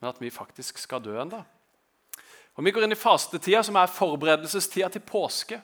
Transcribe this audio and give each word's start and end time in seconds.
men 0.00 0.10
at 0.10 0.20
vi 0.22 0.30
faktisk 0.30 0.78
skal 0.82 1.02
dø 1.02 1.16
en. 1.20 1.34
Og 2.58 2.64
Vi 2.64 2.72
går 2.74 2.86
inn 2.86 2.94
i 2.94 2.98
fastetida, 2.98 3.62
som 3.62 3.76
er 3.78 3.90
forberedelsestida 3.90 4.88
til 4.94 5.04
påske. 5.06 5.60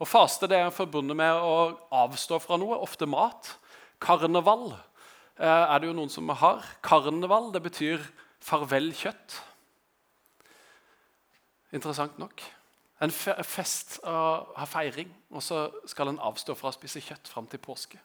Og 0.00 0.08
Faste 0.08 0.48
det 0.48 0.56
er 0.56 0.72
forbundet 0.72 1.16
med 1.16 1.42
å 1.44 1.76
avstå 1.92 2.38
fra 2.40 2.56
noe, 2.60 2.78
ofte 2.80 3.08
mat. 3.08 3.52
Karneval 4.00 4.70
eh, 4.72 5.44
er 5.44 5.80
det 5.80 5.90
jo 5.90 5.96
noen 5.96 6.12
som 6.12 6.28
har. 6.32 6.64
Karneval 6.84 7.50
det 7.52 7.60
betyr 7.66 8.06
farvel 8.40 8.88
kjøtt. 8.96 9.36
Interessant 11.76 12.16
nok. 12.18 12.40
En 13.00 13.12
fest 13.12 13.98
av 14.04 14.66
feiring, 14.68 15.12
og 15.32 15.44
så 15.44 15.68
skal 15.88 16.10
en 16.10 16.20
avstå 16.20 16.56
fra 16.56 16.72
å 16.72 16.76
spise 16.76 17.00
kjøtt 17.04 17.28
fram 17.32 17.46
til 17.48 17.62
påske. 17.62 18.00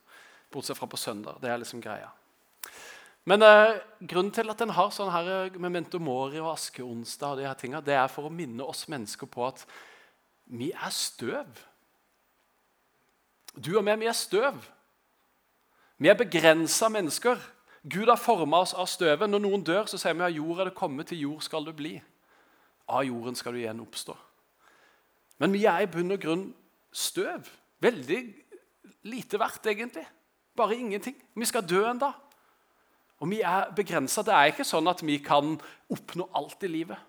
Bortsett 0.51 0.77
fra 0.79 0.87
på 0.87 0.99
søndag. 0.99 1.41
Det 1.43 1.51
er 1.51 1.59
liksom 1.59 1.81
greia. 1.83 2.11
Men 3.25 3.41
eh, 3.41 3.79
grunnen 4.05 4.33
til 4.33 4.51
at 4.53 4.61
en 4.61 4.73
har 4.77 4.91
sånn 4.93 5.09
her 5.09 5.29
eh, 5.33 5.57
memento 5.61 5.97
mori 6.01 6.37
og 6.37 6.51
askeonsdag, 6.53 7.31
og 7.33 7.39
de 7.39 7.47
her 7.47 7.57
tingene, 7.57 7.81
det 7.85 7.97
er 7.97 8.11
for 8.11 8.27
å 8.27 8.33
minne 8.33 8.65
oss 8.65 8.85
mennesker 8.91 9.29
på 9.29 9.47
at 9.47 9.63
vi 10.45 10.69
er 10.69 10.93
støv. 10.93 11.63
Du 13.57 13.71
og 13.79 13.85
meg, 13.87 13.97
vi 14.03 14.09
er 14.11 14.17
støv. 14.17 14.59
Vi 15.97 16.11
er 16.11 16.19
begrensa 16.19 16.89
mennesker. 16.91 17.39
Gud 17.85 18.11
har 18.11 18.19
forma 18.19 18.59
oss 18.61 18.75
av 18.77 18.89
støvet. 18.91 19.29
Når 19.29 19.41
noen 19.41 19.63
dør, 19.65 19.87
så 19.89 19.97
sier 19.97 20.13
vi 20.17 20.25
at 20.27 20.35
jord 20.35 20.61
er 20.61 20.69
det 20.69 20.77
kommet, 20.77 21.09
til 21.09 21.23
jord 21.25 21.45
skal 21.45 21.65
du 21.65 21.71
bli. 21.73 21.95
Av 22.85 23.05
jorden 23.07 23.37
skal 23.37 23.55
du 23.55 23.61
igjen 23.63 23.81
oppstå. 23.81 24.13
Men 25.41 25.55
vi 25.55 25.63
er 25.69 25.81
i 25.81 25.89
bunn 25.89 26.13
og 26.13 26.21
grunn 26.21 26.45
støv. 26.93 27.47
Veldig 27.81 28.21
lite 29.09 29.39
verdt, 29.41 29.71
egentlig. 29.71 30.05
Bare 30.55 30.77
ingenting. 30.77 31.17
Vi 31.33 31.49
skal 31.49 31.65
dø 31.65 31.81
en 31.89 32.01
dag. 32.05 32.21
Og 33.23 33.29
vi 33.31 33.41
er 33.41 33.71
begrensa. 33.75 34.23
Det 34.25 34.33
er 34.35 34.51
ikke 34.51 34.67
sånn 34.67 34.87
at 34.91 35.03
vi 35.05 35.17
kan 35.23 35.55
oppnå 35.91 36.27
alt 36.35 36.63
i 36.67 36.71
livet. 36.71 36.99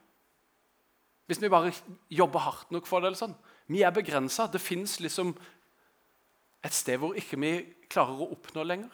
Hvis 1.26 1.40
vi 1.42 1.50
bare 1.50 1.72
jobber 2.10 2.44
hardt 2.44 2.70
nok 2.70 2.86
for 2.86 3.00
det. 3.00 3.10
eller 3.10 3.18
sånn. 3.18 3.34
Vi 3.66 3.82
er 3.82 3.90
begrensa. 3.90 4.46
Det 4.46 4.60
fins 4.62 5.00
liksom 5.00 5.34
et 6.64 6.74
sted 6.74 6.98
hvor 7.02 7.16
ikke 7.18 7.38
vi 7.42 7.52
klarer 7.90 8.22
å 8.22 8.30
oppnå 8.36 8.62
lenger. 8.66 8.90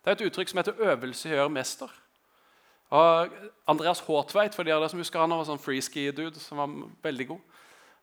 Det 0.00 0.10
er 0.12 0.16
et 0.16 0.26
uttrykk 0.28 0.48
som 0.48 0.58
heter 0.58 0.80
'øvelse 0.80 1.28
gjør 1.28 1.48
mester'. 1.48 1.90
Og 2.90 3.30
Andreas 3.68 4.00
Håtveit 4.00 4.54
for 4.54 4.62
de 4.62 4.72
av 4.72 4.80
dere 4.80 4.88
som 4.88 4.98
husker 4.98 5.20
han, 5.20 5.30
var 5.30 5.44
sånn 5.44 5.62
freeski-dude 5.62 6.40
som 6.40 6.58
var 6.58 6.72
veldig 7.02 7.26
god. 7.28 7.40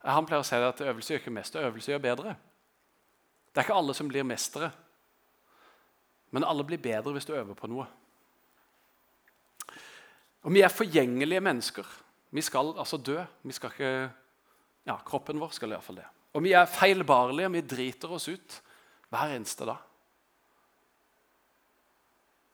Han 0.04 0.26
pleier 0.26 0.40
å 0.40 0.48
si 0.48 0.56
at 0.56 0.82
øvelse 0.82 1.14
gjør 1.14 1.20
ikke 1.20 1.34
mester, 1.36 1.66
øvelse 1.68 1.92
gjør 1.92 2.00
bedre. 2.00 2.36
Det 3.52 3.58
er 3.58 3.66
ikke 3.68 3.80
alle 3.82 3.94
som 3.94 4.08
blir 4.08 4.24
mestere. 4.24 4.72
Men 6.36 6.44
alle 6.44 6.66
blir 6.68 6.82
bedre 6.82 7.14
hvis 7.16 7.28
du 7.28 7.34
øver 7.36 7.56
på 7.56 7.70
noe. 7.72 7.88
Og 10.48 10.54
Vi 10.54 10.62
er 10.64 10.72
forgjengelige 10.72 11.44
mennesker. 11.44 11.88
Vi 12.32 12.42
skal 12.42 12.74
altså 12.78 12.98
dø. 12.98 13.18
Vi 13.44 13.56
skal 13.56 13.72
ikke, 13.72 14.10
ja, 14.88 14.96
Kroppen 15.06 15.40
vår 15.40 15.52
skal 15.56 15.72
iallfall 15.72 16.00
det. 16.00 16.08
Og 16.34 16.44
vi 16.44 16.54
er 16.54 16.70
feilbarlige. 16.70 17.52
Vi 17.52 17.62
driter 17.62 18.12
oss 18.14 18.28
ut 18.30 18.62
hver 19.10 19.36
eneste 19.36 19.66
dag. 19.68 19.84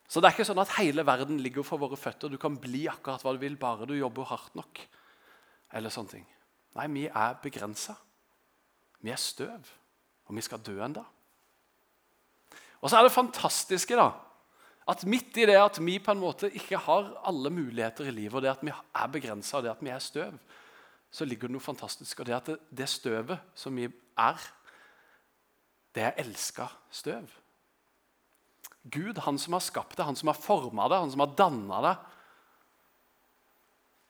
Så 0.08 0.22
det 0.22 0.30
er 0.30 0.36
ikke 0.36 0.46
sånn 0.46 0.62
at 0.62 0.76
hele 0.78 1.06
verden 1.06 1.40
ligger 1.42 1.66
for 1.66 1.82
våre 1.82 1.98
føtter. 1.98 2.30
Du 2.30 2.38
kan 2.38 2.54
bli 2.62 2.86
akkurat 2.92 3.24
hva 3.26 3.34
du 3.34 3.40
vil, 3.42 3.58
bare 3.58 3.88
du 3.90 3.96
jobber 3.98 4.28
hardt 4.30 4.54
nok. 4.58 4.82
Eller 5.74 5.90
sånne 5.94 6.12
ting. 6.12 6.28
Nei, 6.78 6.86
vi 6.94 7.06
er 7.10 7.40
begrensa. 7.42 7.96
Vi 9.02 9.10
er 9.10 9.18
støv, 9.18 9.72
og 10.30 10.38
vi 10.38 10.44
skal 10.46 10.62
dø 10.62 10.78
en 10.86 11.00
dag. 11.00 11.10
Og 12.84 12.92
så 12.92 13.00
er 13.00 13.08
det 13.08 13.16
fantastiske 13.16 13.96
da, 13.96 14.10
at 14.92 15.06
midt 15.08 15.38
i 15.40 15.46
det 15.48 15.56
at 15.56 15.80
vi 15.80 15.96
på 16.04 16.12
en 16.12 16.20
måte 16.20 16.50
ikke 16.52 16.82
har 16.84 17.14
alle 17.24 17.52
muligheter 17.54 18.10
i 18.10 18.16
livet, 18.16 18.36
og 18.36 18.44
det 18.44 18.52
at 18.52 18.66
vi 18.66 18.74
er 18.74 19.14
begrensa, 19.14 19.58
og 19.58 19.64
det 19.64 19.72
at 19.72 19.84
vi 19.86 19.94
er 19.94 20.04
støv, 20.04 20.36
så 21.14 21.28
ligger 21.30 21.48
det 21.48 21.56
noe 21.56 21.64
fantastisk. 21.64 22.20
Og 22.20 22.28
det 22.28 22.36
at 22.36 22.52
det, 22.52 22.58
det 22.74 22.90
støvet 22.92 23.40
som 23.56 23.78
vi 23.78 23.88
er, 23.88 24.44
det 25.96 26.04
er 26.10 26.20
elska 26.26 26.68
støv. 26.92 27.32
Gud, 28.92 29.22
han 29.24 29.40
som 29.40 29.56
har 29.56 29.64
skapt 29.64 29.96
det, 29.96 30.04
han 30.04 30.20
som 30.20 30.34
har 30.34 30.40
forma 30.40 30.90
det, 30.92 31.00
han 31.00 31.14
som 31.14 31.24
har 31.24 31.36
danna 31.40 31.82
det 31.86 31.98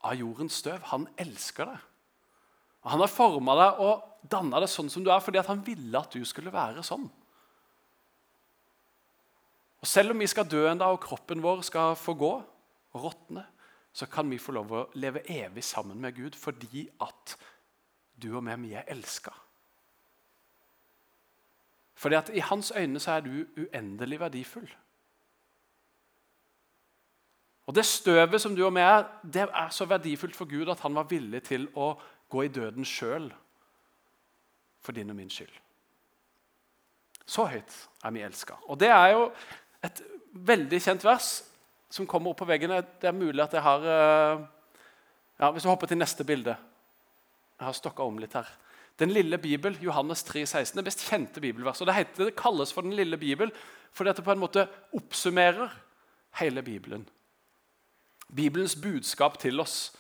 av 0.04 0.16
jordens 0.18 0.58
støv, 0.64 0.80
han 0.90 1.06
elsker 1.22 1.70
det. 1.70 1.82
Han 2.90 3.00
har 3.00 3.12
forma 3.12 3.54
det 3.60 3.68
og 3.86 4.30
danna 4.32 4.64
det 4.64 4.72
sånn 4.72 4.90
som 4.92 5.06
du 5.06 5.12
er, 5.14 5.22
fordi 5.24 5.44
han 5.46 5.62
ville 5.64 6.00
at 6.02 6.16
du 6.16 6.26
skulle 6.28 6.52
være 6.52 6.82
sånn. 6.84 7.06
Og 9.84 9.88
Selv 9.88 10.14
om 10.14 10.20
vi 10.20 10.28
skal 10.32 10.48
dø 10.48 10.64
en 10.72 10.80
dag, 10.80 10.96
og 10.96 11.02
kroppen 11.04 11.42
vår 11.44 11.62
skal 11.68 11.98
få 12.00 12.14
gå 12.16 12.32
og 12.94 13.04
råtne, 13.04 13.44
så 13.94 14.06
kan 14.08 14.30
vi 14.32 14.40
få 14.40 14.54
lov 14.56 14.72
å 14.72 14.84
leve 14.96 15.26
evig 15.30 15.64
sammen 15.64 16.00
med 16.00 16.16
Gud 16.16 16.38
fordi 16.40 16.86
at 17.04 17.34
du 18.16 18.30
og 18.32 18.46
meg, 18.48 18.62
vi 18.64 18.72
er 18.80 18.88
elska. 18.88 19.34
Fordi 22.00 22.16
at 22.16 22.32
i 22.32 22.40
hans 22.40 22.72
øyne 22.72 23.00
så 23.00 23.18
er 23.18 23.28
du 23.28 23.44
uendelig 23.60 24.20
verdifull. 24.20 24.70
Og 27.68 27.76
Det 27.76 27.86
støvet 27.86 28.42
som 28.42 28.56
du 28.56 28.64
og 28.66 28.74
meg 28.74 28.88
er, 28.88 29.04
det 29.24 29.50
er 29.50 29.70
så 29.70 29.86
verdifullt 29.86 30.36
for 30.36 30.46
Gud 30.46 30.72
at 30.72 30.80
han 30.80 30.96
var 30.96 31.12
villig 31.12 31.44
til 31.44 31.68
å 31.76 31.94
gå 32.30 32.44
i 32.44 32.52
døden 32.52 32.88
sjøl 32.88 33.34
for 34.80 34.96
din 34.96 35.10
og 35.10 35.16
min 35.16 35.30
skyld. 35.30 35.54
Så 37.26 37.46
høyt 37.48 37.76
er 38.04 38.12
vi 38.12 38.24
elska. 38.24 38.58
Og 38.68 38.80
det 38.80 38.90
er 38.92 39.14
jo 39.14 39.30
et 39.84 40.02
veldig 40.34 40.80
kjent 40.82 41.06
vers 41.06 41.30
som 41.94 42.08
kommer 42.10 42.34
opp 42.34 42.42
på 42.42 42.50
veggene. 42.50 42.82
Det 43.02 43.10
er 43.10 43.16
mulig 43.16 43.44
at 43.44 43.54
jeg 43.54 43.64
har 43.66 43.86
eh, 43.86 44.44
ja, 45.40 45.52
Hvis 45.52 45.66
du 45.66 45.70
hopper 45.70 45.90
til 45.90 46.00
neste 46.00 46.26
bilde 46.26 46.56
Jeg 46.56 47.68
har 47.68 47.78
stokka 47.78 48.06
om 48.06 48.18
litt 48.22 48.34
her. 48.38 48.50
Den 49.00 49.10
lille 49.10 49.38
bibel, 49.42 49.78
Johannes 49.82 50.24
3, 50.24 50.46
16, 50.46 50.78
det 50.78 50.86
best 50.86 51.06
kjente 51.10 51.42
bibelverset. 51.42 51.88
Det, 51.88 51.96
heter, 51.96 52.30
det 52.30 52.36
kalles 52.38 52.74
for 52.74 52.86
Den 52.86 52.98
lille 52.98 53.18
bibel 53.18 53.54
fordi 53.94 54.10
det 54.10 54.24
på 54.26 54.34
en 54.34 54.42
måte 54.42 54.64
oppsummerer 54.98 55.70
hele 56.40 56.64
Bibelen. 56.66 57.04
Bibelens 58.34 58.74
budskap 58.76 59.38
til 59.38 59.60
oss, 59.62 59.94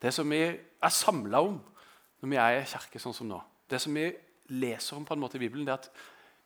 det 0.00 0.14
som 0.16 0.30
vi 0.32 0.38
er 0.48 0.92
samla 0.92 1.42
om 1.44 1.58
når 2.22 2.30
vi 2.30 2.38
er 2.40 2.62
i 2.62 2.64
kirke 2.64 3.02
sånn 3.02 3.12
som 3.12 3.28
nå. 3.28 3.42
Det 3.68 3.82
som 3.84 3.92
vi 3.92 4.06
leser 4.48 4.96
om 4.96 5.04
på 5.04 5.12
en 5.12 5.20
måte 5.20 5.36
i 5.36 5.42
Bibelen, 5.42 5.66
det 5.68 5.74
er 5.74 5.82
at 5.82 5.90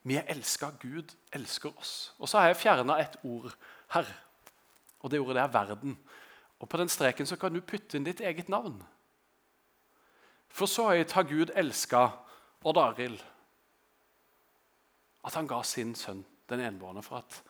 vi 0.08 0.16
er 0.16 0.28
elska. 0.32 0.70
Gud 0.80 1.14
elsker 1.32 1.72
oss. 1.78 2.14
Og 2.18 2.28
så 2.28 2.38
har 2.38 2.50
jeg 2.50 2.62
fjerna 2.62 2.98
et 3.00 3.16
ord 3.24 3.54
her. 3.94 4.06
Og 5.00 5.10
det 5.10 5.20
ordet 5.20 5.36
det 5.36 5.42
er 5.42 5.48
'verden'. 5.48 5.96
Og 6.58 6.68
På 6.68 6.76
den 6.76 6.88
streken 6.88 7.26
så 7.26 7.36
kan 7.36 7.54
du 7.54 7.60
putte 7.60 7.96
inn 7.96 8.04
ditt 8.04 8.20
eget 8.20 8.48
navn. 8.48 8.82
For 10.48 10.66
så 10.66 10.88
høyt 10.88 11.12
har 11.12 11.22
Gud 11.22 11.50
elska 11.54 12.08
Odd 12.64 12.76
Arild 12.76 13.20
at 15.24 15.34
han 15.34 15.46
ga 15.46 15.62
sin 15.62 15.94
sønn 15.94 16.24
den 16.48 16.60
enbårne 16.60 17.02
for 17.02 17.20
at 17.20 17.42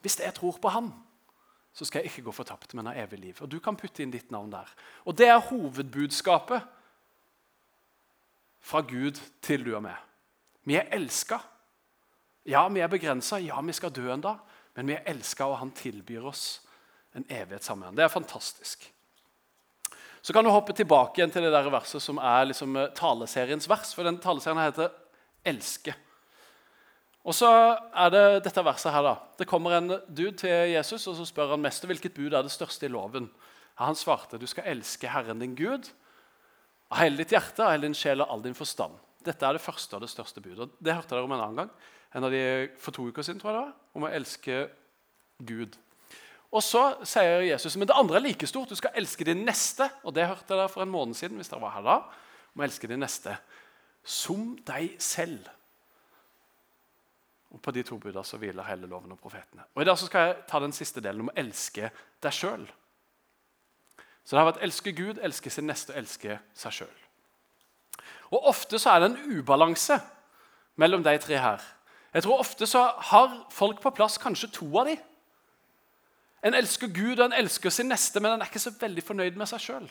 hvis 0.00 0.20
jeg 0.20 0.34
tror 0.34 0.58
på 0.62 0.70
han, 0.70 0.92
så 1.74 1.84
skal 1.84 1.98
jeg 1.98 2.12
ikke 2.12 2.22
gå 2.28 2.32
fortapt, 2.32 2.74
men 2.74 2.86
ha 2.86 2.94
evig 2.94 3.18
liv. 3.18 3.36
Og 3.40 3.50
Du 3.50 3.58
kan 3.60 3.76
putte 3.76 4.02
inn 4.02 4.12
ditt 4.12 4.30
navn 4.30 4.52
der. 4.52 4.68
Og 5.04 5.18
Det 5.18 5.26
er 5.28 5.38
hovedbudskapet 5.38 6.62
fra 8.60 8.80
Gud 8.80 9.20
til 9.42 9.64
du 9.64 9.74
og 9.76 9.82
meg. 9.82 9.96
Vi 10.64 10.74
er 10.74 10.88
elska. 10.92 11.38
Ja, 12.46 12.68
vi 12.70 12.78
er 12.78 12.90
begrensa, 12.90 13.40
ja, 13.42 13.58
vi 13.58 13.74
skal 13.74 13.90
dø 13.90 14.06
en 14.12 14.22
dag, 14.22 14.38
men 14.78 14.86
vi 14.86 14.94
er 14.94 15.08
elska, 15.10 15.48
og 15.50 15.58
han 15.58 15.72
tilbyr 15.74 16.28
oss 16.30 16.60
en 17.16 17.24
evighet 17.26 17.64
sammen. 17.66 17.96
Det 17.96 18.04
er 18.04 18.12
fantastisk. 18.12 18.84
Så 20.22 20.34
kan 20.34 20.46
du 20.46 20.50
hoppe 20.50 20.74
tilbake 20.74 21.18
igjen 21.18 21.32
til 21.34 21.42
det 21.46 21.50
der 21.54 21.66
verset 21.70 22.02
som 22.02 22.20
er 22.22 22.48
liksom 22.48 22.76
eh, 22.78 22.92
taleseriens 22.94 23.66
vers. 23.70 23.92
For 23.94 24.06
den 24.06 24.18
taleserien 24.22 24.62
heter 24.62 24.90
'Elske'. 25.46 25.94
Og 27.26 27.34
så 27.34 27.50
er 27.94 28.10
det 28.10 28.44
dette 28.44 28.64
verset 28.64 28.92
her. 28.92 29.02
da. 29.02 29.16
Det 29.38 29.46
kommer 29.46 29.76
en 29.78 29.88
dude 29.88 30.36
til 30.36 30.70
Jesus 30.70 31.06
og 31.06 31.16
så 31.16 31.24
spør 31.24 31.50
han 31.50 31.62
mester 31.62 31.86
hvilket 31.86 32.14
bud 32.14 32.32
er 32.32 32.42
det 32.42 32.50
største 32.50 32.86
i 32.86 32.88
loven. 32.88 33.30
Han 33.74 33.94
svarte 33.94 34.38
du 34.38 34.46
skal 34.46 34.64
elske 34.66 35.08
Herren 35.08 35.38
din 35.38 35.54
Gud 35.54 35.90
av 36.90 36.98
hele 36.98 37.16
ditt 37.16 37.30
hjerte, 37.30 37.64
av 37.64 37.72
hele 37.72 37.86
din 37.86 37.94
sjel 37.94 38.20
og 38.20 38.30
all 38.30 38.42
din 38.42 38.54
forstand. 38.54 38.94
Dette 39.24 39.46
er 39.46 39.52
det 39.52 39.62
første 39.62 39.96
og 39.96 40.02
det 40.02 40.10
største 40.10 40.40
budet. 40.40 40.70
Det 40.78 40.94
hørte 40.94 41.14
dere 41.14 41.24
om 41.24 41.32
en 41.32 41.40
annen 41.40 41.56
gang 41.56 41.70
en 42.16 42.24
av 42.24 42.32
de 42.32 42.42
for 42.80 42.96
to 42.96 43.08
uker 43.10 43.24
siden, 43.26 43.40
tror 43.40 43.52
jeg 43.52 43.58
det 43.58 43.64
var, 43.66 43.74
om 43.98 44.06
å 44.06 44.12
elske 44.16 44.62
Gud. 45.44 45.76
Og 46.54 46.62
så 46.64 46.82
sier 47.04 47.44
Jesus 47.44 47.74
men 47.76 47.88
det 47.90 47.96
andre 47.98 48.16
er 48.16 48.24
like 48.24 48.48
stort. 48.48 48.70
Du 48.70 48.78
skal 48.78 48.94
elske 48.96 49.26
din 49.26 49.44
neste. 49.44 49.88
Og 50.06 50.14
det 50.16 50.28
hørte 50.28 50.54
dere 50.54 50.70
for 50.72 50.86
en 50.86 50.92
måned 50.92 51.18
siden. 51.18 51.36
hvis 51.36 51.50
dere 51.52 51.60
var 51.60 51.74
her 51.74 51.84
da, 51.84 51.96
om 52.54 52.62
å 52.62 52.64
elske 52.64 52.88
din 52.88 53.02
neste 53.02 53.36
som 54.06 54.54
deg 54.64 54.94
selv. 55.02 55.48
Og 57.50 57.60
På 57.62 57.74
de 57.74 57.82
to 57.82 57.98
buda 57.98 58.22
så 58.24 58.38
hviler 58.38 58.64
hele 58.68 58.86
loven 58.86 59.12
og 59.12 59.20
profetene. 59.20 59.66
Og 59.74 59.82
I 59.82 59.88
dag 59.88 59.98
så 59.98 60.06
skal 60.06 60.26
jeg 60.26 60.36
ta 60.48 60.60
den 60.62 60.72
siste 60.72 61.02
delen 61.02 61.26
om 61.26 61.32
å 61.32 61.36
elske 61.36 61.90
deg 62.22 62.32
sjøl. 62.32 62.66
Så 64.24 64.34
det 64.34 64.40
har 64.40 64.48
vært 64.52 64.64
elske 64.66 64.92
Gud, 64.92 65.18
elske 65.22 65.50
sin 65.50 65.68
neste 65.68 65.92
og 65.92 66.00
elske 66.00 66.38
seg 66.54 66.80
sjøl. 66.80 66.96
Ofte 68.34 68.78
så 68.82 68.94
er 68.94 69.02
det 69.02 69.10
en 69.12 69.38
ubalanse 69.38 69.98
mellom 70.76 71.04
de 71.06 71.14
tre 71.22 71.38
her. 71.38 71.62
Jeg 72.16 72.24
tror 72.24 72.40
Ofte 72.40 72.64
så 72.64 72.80
har 73.10 73.32
folk 73.52 73.82
på 73.82 73.92
plass 73.92 74.16
kanskje 74.16 74.48
to 74.56 74.66
av 74.80 74.88
de. 74.88 74.96
En 76.46 76.54
elsker 76.56 76.88
Gud 76.88 77.18
og 77.18 77.26
en 77.26 77.36
elsker 77.36 77.74
sin 77.74 77.90
neste, 77.92 78.22
men 78.24 78.32
en 78.32 78.44
er 78.44 78.48
ikke 78.48 78.62
så 78.62 78.72
veldig 78.80 79.04
fornøyd 79.04 79.36
med 79.36 79.50
seg 79.50 79.60
sjøl. 79.60 79.90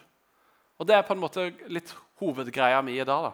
Og 0.81 0.89
det 0.89 0.95
er 0.97 1.05
på 1.05 1.13
en 1.13 1.21
måte 1.21 1.51
litt 1.69 1.93
hovedgreia 2.17 2.81
mi 2.81 2.97
i 2.97 3.05
dag. 3.05 3.29
da. 3.29 3.31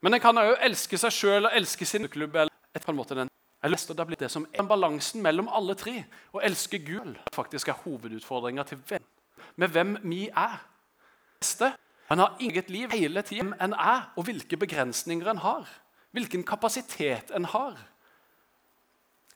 Men 0.00 0.16
en 0.16 0.24
kan 0.24 0.40
òg 0.40 0.56
elske 0.64 0.96
seg 1.00 1.12
sjøl 1.12 1.50
og 1.50 1.56
elske 1.60 1.84
sin 1.84 2.08
klubb. 2.08 2.36
eller 2.36 2.80
på 2.80 2.92
en 2.92 2.96
måte 2.96 3.14
den 3.14 3.28
eller 3.64 3.94
det 3.96 4.06
blir 4.06 4.20
det 4.20 4.30
som 4.30 4.46
er 4.52 4.66
balansen 4.68 5.22
mellom 5.22 5.48
alle 5.48 5.74
tre. 5.74 6.04
Å 6.36 6.42
elske 6.44 6.78
Gud 6.84 7.16
faktisk 7.32 7.68
er 7.68 7.80
hovedutfordringa 7.84 8.62
til 8.68 8.78
hvem, 8.88 9.04
med 9.56 9.68
hvem 9.68 9.96
vi 10.02 10.28
er. 10.28 10.60
Neste, 11.40 11.72
Han 12.08 12.18
har 12.18 12.36
inget 12.40 12.68
liv 12.70 12.90
hele 12.92 13.22
tida 13.22 13.40
hvem 13.42 13.54
en 13.60 13.72
er, 13.72 14.12
og 14.16 14.24
hvilke 14.24 14.56
begrensninger 14.56 15.30
en 15.30 15.38
har. 15.38 15.68
Hvilken 16.14 16.44
kapasitet 16.46 17.32
en 17.34 17.48
har. 17.50 17.78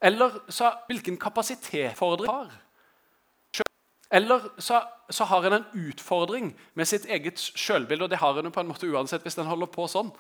Eller 0.00 0.38
så, 0.48 0.70
hvilken 0.86 1.18
kapasitet 1.18 1.96
fordring 1.98 2.30
har. 2.30 2.52
Eller 4.10 4.46
så, 4.58 4.80
så, 5.10 5.24
har 5.24 5.44
en 5.44 5.58
en 5.58 5.88
utfordring 5.88 6.54
med 6.74 6.88
sitt 6.88 7.04
eget 7.04 7.38
sjølbilde, 7.38 8.04
og 8.04 8.10
det 8.10 8.18
har 8.22 8.38
en 8.38 8.52
på 8.52 8.60
en 8.60 8.70
måte 8.70 8.88
uansett 8.88 9.22
hvis 9.22 9.36
en 9.38 9.50
holder 9.50 9.68
på 9.68 9.84
sånn. 9.90 10.12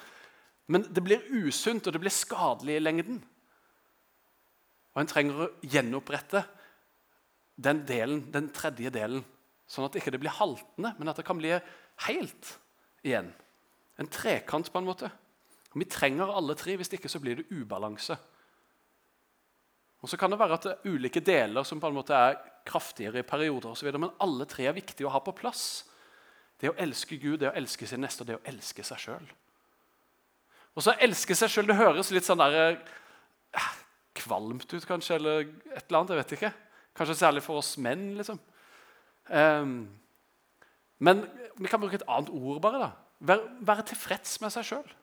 Men 0.68 0.84
det 0.92 1.04
blir 1.04 1.24
usunt, 1.30 1.86
og 1.86 1.92
det 1.92 2.00
blir 2.02 2.12
skadelig 2.12 2.76
i 2.76 2.82
lengden. 2.82 3.22
Og 4.94 5.00
en 5.00 5.08
trenger 5.08 5.40
å 5.40 5.50
gjenopprette 5.62 6.42
den 7.56 7.84
delen, 7.88 8.26
den 8.32 8.50
tredje 8.54 8.90
delen, 8.90 9.24
sånn 9.66 9.86
at 9.86 9.94
det 9.94 10.02
ikke 10.02 10.20
blir 10.20 10.36
haltende, 10.36 10.92
men 10.98 11.08
at 11.08 11.16
det 11.16 11.24
kan 11.26 11.40
bli 11.40 11.54
helt 12.06 12.52
igjen. 13.06 13.32
En 13.98 14.10
trekant, 14.12 14.68
på 14.70 14.82
en 14.82 14.86
måte. 14.90 15.10
Vi 15.74 15.84
trenger 15.84 16.30
alle 16.32 16.56
tre, 16.56 16.76
hvis 16.76 16.90
ikke 16.96 17.10
så 17.10 17.20
blir 17.20 17.40
det 17.40 17.50
ubalanse. 17.52 18.16
Og 20.00 20.08
Så 20.08 20.16
kan 20.16 20.30
det 20.30 20.38
være 20.38 20.54
at 20.54 20.62
det 20.62 20.72
er 20.72 20.94
ulike 20.94 21.20
deler 21.20 21.66
som 21.66 21.80
på 21.80 21.88
en 21.90 21.98
måte 21.98 22.14
er 22.14 22.38
kraftigere 22.68 23.18
i 23.18 23.26
perioder, 23.26 23.70
og 23.70 23.76
så 23.76 23.86
videre, 23.86 24.00
men 24.06 24.14
alle 24.20 24.46
tre 24.46 24.68
er 24.68 24.76
viktige 24.76 25.08
å 25.08 25.12
ha 25.12 25.20
på 25.24 25.34
plass. 25.34 25.84
Det 26.60 26.70
å 26.70 26.78
elske 26.78 27.18
Gud, 27.18 27.40
det 27.40 27.50
å 27.50 27.56
elske 27.56 27.86
sin 27.86 28.00
neste 28.02 28.22
og 28.22 28.30
det 28.30 28.38
å 28.38 28.46
elske 28.46 28.84
seg 28.86 29.02
sjøl. 29.02 29.28
Og 30.76 30.84
så 30.84 30.94
elske 31.02 31.34
seg 31.34 31.50
sjøl 31.50 31.66
Det 31.66 31.78
høres 31.78 32.10
litt 32.14 32.26
sånn 32.26 32.38
der, 32.38 32.78
eh, 33.54 33.74
kvalmt 34.14 34.72
ut, 34.72 34.86
kanskje, 34.86 35.16
eller 35.16 35.40
et 35.74 35.88
eller 35.88 35.98
annet. 35.98 36.10
jeg 36.10 36.18
vet 36.18 36.36
ikke. 36.38 36.52
Kanskje 36.94 37.14
særlig 37.18 37.42
for 37.42 37.58
oss 37.58 37.76
menn. 37.78 38.16
liksom. 38.16 38.38
Um, 39.28 39.88
men 40.98 41.28
vi 41.58 41.68
kan 41.68 41.80
bruke 41.80 41.94
et 41.94 42.08
annet 42.08 42.30
ord. 42.30 42.60
bare 42.60 42.78
da. 42.78 42.90
Være, 43.20 43.50
være 43.60 43.82
tilfreds 43.82 44.40
med 44.40 44.50
seg 44.50 44.64
sjøl. 44.64 44.94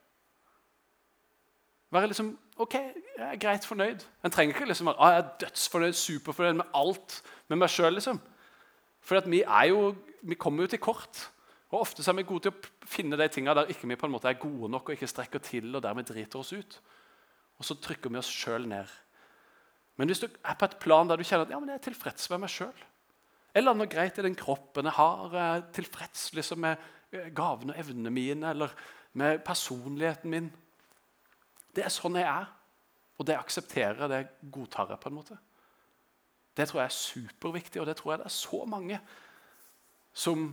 Være 1.94 2.10
liksom 2.10 2.32
OK, 2.58 2.74
jeg 2.74 3.26
er 3.26 3.38
greit 3.40 3.66
fornøyd. 3.68 4.02
En 4.24 4.32
trenger 4.32 4.56
ikke 4.56 4.68
liksom 4.70 4.88
ah, 4.94 5.12
jeg 5.12 5.22
er 5.22 5.32
dødsfornøyd, 5.44 5.92
superfornøyd 5.92 6.58
med 6.58 6.74
alt 6.74 7.20
med 7.48 7.60
meg 7.60 7.70
sjøl. 7.70 7.94
Liksom. 7.98 8.20
For 9.04 9.28
vi, 9.30 9.42
vi 10.22 10.38
kommer 10.40 10.64
jo 10.64 10.72
til 10.72 10.82
kort. 10.82 11.30
Og 11.70 11.80
Ofte 11.80 12.04
er 12.06 12.16
vi 12.16 12.26
gode 12.26 12.46
til 12.46 12.54
å 12.54 12.86
finne 12.86 13.18
de 13.18 13.28
tingene 13.28 13.54
der 13.58 13.70
ikke 13.72 13.88
vi 13.90 13.98
på 13.98 14.06
en 14.06 14.14
måte 14.14 14.30
er 14.30 14.38
gode 14.40 14.70
nok 14.70 14.88
og 14.88 14.96
ikke 14.96 15.10
strekker 15.10 15.42
til, 15.42 15.74
og 15.74 15.82
dermed 15.82 16.06
driter 16.08 16.40
oss 16.40 16.54
ut. 16.54 16.78
Og 17.58 17.66
så 17.66 17.76
trykker 17.82 18.12
vi 18.12 18.20
oss 18.20 18.30
sjøl 18.30 18.68
ned. 18.70 18.90
Men 19.96 20.10
hvis 20.10 20.22
du 20.22 20.28
er 20.28 20.58
på 20.58 20.68
et 20.68 20.78
plan 20.82 21.08
der 21.08 21.18
du 21.18 21.24
kjenner 21.24 21.46
at 21.46 21.54
ja, 21.54 21.58
men 21.60 21.72
jeg 21.72 21.80
er 21.80 21.86
tilfreds 21.88 22.28
med 22.30 22.42
meg 22.42 22.52
sjøl 22.52 22.84
Eller 23.56 23.76
noe 23.76 23.88
greit 23.88 24.18
i 24.20 24.24
den 24.26 24.36
kroppen 24.36 24.84
jeg 24.84 24.96
har, 24.98 25.22
jeg 25.32 25.46
er 25.46 25.64
tilfreds 25.78 26.26
liksom, 26.36 26.60
med 26.66 26.82
eh, 27.16 27.30
gavene 27.32 27.72
og 27.72 27.80
evnene 27.80 28.12
mine 28.12 28.50
eller 28.52 28.74
med 29.16 29.40
personligheten 29.46 30.30
min 30.30 30.50
Det 31.76 31.84
er 31.84 31.92
sånn 31.92 32.16
jeg 32.18 32.26
er. 32.26 32.48
Og 33.16 33.28
det 33.28 33.36
aksepterer 33.38 34.02
jeg, 34.02 34.12
det 34.12 34.50
godtar 34.52 34.90
jeg 34.92 35.00
på 35.00 35.10
en 35.10 35.16
måte. 35.16 35.38
Det 36.56 36.66
tror 36.68 36.82
jeg 36.82 36.90
er 36.90 36.96
superviktig, 36.96 37.80
og 37.80 37.88
det 37.88 37.96
tror 37.98 38.14
jeg 38.14 38.22
det 38.22 38.28
er 38.30 38.36
så 38.36 38.62
mange 38.68 39.00
som 40.16 40.46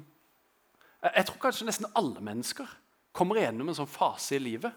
Jeg 1.04 1.26
tror 1.28 1.40
kanskje 1.40 1.66
nesten 1.68 1.88
alle 2.00 2.22
mennesker 2.24 2.68
kommer 3.16 3.40
igjennom 3.40 3.68
en 3.68 3.76
sånn 3.76 3.90
fase 3.92 4.38
i 4.38 4.40
livet 4.40 4.72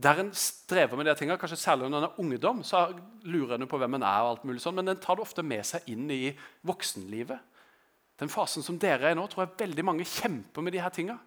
der 0.00 0.20
en 0.22 0.30
strever 0.32 0.96
med 0.96 1.06
de 1.06 1.14
tingene, 1.14 1.38
kanskje 1.38 1.58
Særlig 1.60 1.90
når 1.90 1.98
en 1.98 2.08
er 2.08 2.20
ungdom, 2.22 2.62
så 2.64 2.86
lurer 3.28 3.58
en 3.58 3.68
på 3.68 3.78
hvem 3.78 3.98
en 3.98 4.02
er. 4.02 4.22
og 4.22 4.30
alt 4.30 4.44
mulig 4.44 4.62
sånn, 4.62 4.74
Men 4.74 4.86
den 4.86 4.96
tar 4.96 5.16
det 5.16 5.22
ofte 5.26 5.42
med 5.42 5.66
seg 5.66 5.82
inn 5.86 6.10
i 6.10 6.36
voksenlivet. 6.64 7.38
Den 8.18 8.28
fasen 8.28 8.62
som 8.62 8.78
dere 8.78 9.10
er 9.10 9.12
i 9.12 9.14
nå, 9.14 9.26
tror 9.28 9.44
jeg 9.44 9.68
veldig 9.68 9.84
mange 9.84 10.04
kjemper 10.04 10.62
med 10.62 10.72
de 10.72 10.80
her 10.80 10.90
tingene. 10.90 11.18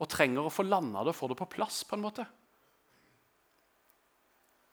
Og 0.00 0.08
trenger 0.08 0.44
å 0.44 0.52
få 0.52 0.62
landa 0.62 1.04
det 1.04 1.14
og 1.14 1.16
få 1.16 1.28
det 1.28 1.38
på 1.38 1.48
plass. 1.48 1.84
på 1.84 1.96
en 1.96 2.02
måte. 2.02 2.26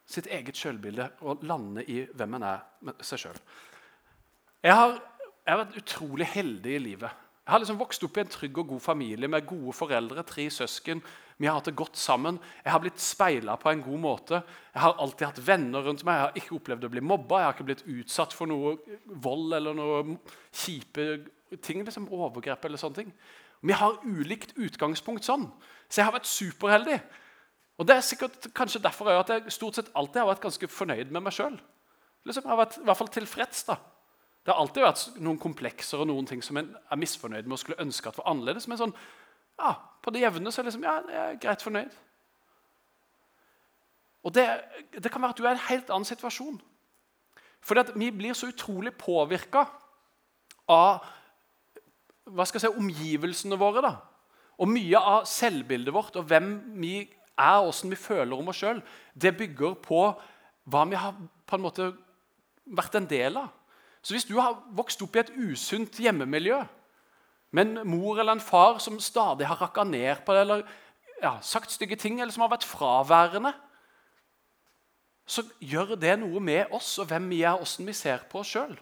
Sitt 0.10 0.28
eget 0.34 0.58
sjølbilde 0.58 1.06
og 1.22 1.44
lande 1.46 1.84
i 1.86 2.02
hvem 2.18 2.40
en 2.40 2.48
er 2.50 2.64
med 2.88 3.02
seg 3.06 3.22
sjøl. 3.22 3.42
Jeg, 4.66 4.74
jeg 4.74 5.54
har 5.54 5.60
vært 5.62 5.78
utrolig 5.80 6.28
heldig 6.34 6.76
i 6.76 6.82
livet. 6.82 7.26
Jeg 7.50 7.54
har 7.56 7.62
liksom 7.64 7.80
vokst 7.80 8.04
opp 8.06 8.18
i 8.18 8.22
en 8.22 8.30
trygg 8.30 8.58
og 8.62 8.68
god 8.76 8.82
familie 8.84 9.30
med 9.32 9.46
gode 9.50 9.74
foreldre, 9.74 10.22
tre 10.28 10.44
søsken. 10.54 11.00
Vi 11.40 11.48
har 11.48 11.56
hatt 11.56 11.70
det 11.70 11.78
godt 11.80 11.98
sammen. 11.98 12.36
Jeg 12.66 12.74
har 12.76 12.82
blitt 12.84 13.02
speila 13.02 13.56
på 13.58 13.72
en 13.72 13.82
god 13.82 14.02
måte. 14.04 14.42
Jeg 14.74 14.84
har 14.84 15.00
alltid 15.02 15.26
hatt 15.26 15.42
venner 15.48 15.86
rundt 15.86 16.04
meg. 16.06 16.18
Jeg 16.18 16.26
har 16.26 16.38
ikke 16.42 16.58
opplevd 16.60 16.86
å 16.86 16.92
bli 16.94 17.02
mobba. 17.02 17.40
Jeg 17.40 17.48
har 17.48 17.56
ikke 17.56 17.68
blitt 17.70 17.86
utsatt 17.90 18.36
for 18.38 18.52
noe 18.52 18.76
vold 19.24 19.56
eller 19.58 19.78
noe 19.78 20.04
kjipe 20.52 21.08
ting. 21.64 21.86
liksom 21.88 22.10
Overgrep 22.14 22.68
eller 22.70 22.82
sånne 22.82 23.02
ting. 23.02 23.14
Vi 23.66 23.78
har 23.82 23.98
ulikt 24.06 24.54
utgangspunkt 24.60 25.26
sånn. 25.26 25.48
Så 25.88 26.02
jeg 26.02 26.10
har 26.10 26.18
vært 26.20 26.30
superheldig. 26.30 27.00
Og 27.80 27.88
det 27.88 27.96
er 27.96 28.04
sikkert 28.04 28.50
kanskje 28.56 28.82
derfor 28.84 29.08
at 29.14 29.30
jeg 29.32 29.54
stort 29.56 29.80
sett 29.80 29.94
alltid 29.96 30.20
har 30.22 30.34
vært 30.34 30.44
ganske 30.44 30.68
fornøyd 30.68 31.14
med 31.16 31.24
meg 31.24 31.36
sjøl. 31.36 31.56
Liksom, 32.28 32.44
jeg 32.44 32.52
har 32.52 32.60
vært 32.60 32.78
i 32.82 32.84
hvert 32.90 33.00
fall 33.00 33.12
tilfreds. 33.16 33.64
da. 33.70 33.78
Det 34.44 34.52
har 34.52 34.60
alltid 34.60 34.84
vært 34.84 35.20
noen 35.24 35.40
komplekser 35.40 36.04
og 36.04 36.10
noen 36.10 36.28
ting 36.28 36.44
som 36.44 36.60
en 36.60 36.74
er 36.76 37.00
misfornøyd 37.00 37.48
med 37.48 37.56
og 37.56 37.62
skulle 37.62 37.80
ønske 37.80 38.12
at 38.12 38.20
var 38.20 38.28
annerledes. 38.32 38.68
Men 38.68 38.82
sånn, 38.82 38.96
ja, 39.60 39.74
på 40.04 40.12
det 40.12 40.24
jevne 40.26 40.52
så 40.52 40.62
er 40.62 40.68
liksom, 40.68 40.84
ja, 40.88 40.96
jeg 41.08 41.22
er 41.24 41.40
greit 41.44 41.64
fornøyd. 41.64 41.96
Og 44.28 44.36
det, 44.36 44.46
det, 44.98 45.12
kan 45.12 45.24
være 45.24 45.36
at 45.36 45.40
du 45.40 45.46
er 45.46 45.54
i 45.54 45.56
en 45.56 45.68
helt 45.70 45.92
annen 45.94 46.08
situasjon. 46.08 46.60
Fordi 47.64 47.86
at 47.86 47.94
vi 47.96 48.10
blir 48.16 48.36
så 48.36 48.50
utrolig 48.52 48.92
påvirka 49.00 49.64
av 50.70 51.06
hva 52.30 52.46
skal 52.46 52.60
jeg 52.60 52.68
si, 52.68 52.82
omgivelsene 52.82 53.58
våre. 53.60 53.82
da. 53.86 53.94
Og 54.60 54.68
mye 54.70 55.00
av 55.00 55.24
selvbildet 55.30 55.96
vårt 55.96 56.20
og 56.20 56.28
hvem 56.28 56.52
vi 56.82 56.94
er, 57.40 57.62
hvordan 57.64 57.94
vi 57.94 58.00
føler 58.00 58.36
om 58.36 58.52
oss 58.52 58.60
sjøl, 58.62 58.82
det 59.16 59.38
bygger 59.38 59.78
på 59.84 60.04
hva 60.70 60.84
vi 60.90 61.00
har 61.00 61.16
på 61.48 61.58
en 61.58 61.64
måte 61.64 61.92
vært 62.70 63.00
en 63.00 63.08
del 63.10 63.40
av. 63.42 63.50
Så 64.02 64.16
hvis 64.16 64.28
du 64.28 64.38
har 64.40 64.60
vokst 64.76 65.02
opp 65.04 65.16
i 65.18 65.24
et 65.24 65.32
usunt 65.36 65.98
hjemmemiljø 66.00 66.60
med 67.56 67.66
en 67.66 67.90
mor 67.90 68.20
eller 68.20 68.38
en 68.38 68.44
far 68.44 68.78
som 68.84 69.00
stadig 69.02 69.48
har 69.50 69.60
rakka 69.60 69.84
ned 69.84 70.22
på 70.26 70.36
det, 70.36 70.44
eller 70.46 70.68
ja, 71.20 71.34
sagt 71.42 71.74
stygge 71.74 71.98
ting, 72.00 72.20
eller 72.20 72.32
som 72.32 72.46
har 72.46 72.54
vært 72.54 72.68
fraværende, 72.68 73.52
så 75.30 75.44
gjør 75.62 75.98
det 76.00 76.16
noe 76.22 76.42
med 76.42 76.72
oss 76.74 76.96
og 77.02 77.10
hvem 77.10 77.28
vi 77.30 77.42
er, 77.44 77.58
og 77.58 77.66
hvordan 77.66 77.90
vi 77.90 77.98
ser 77.98 78.24
på 78.30 78.42
oss 78.42 78.54
sjøl. 78.56 78.78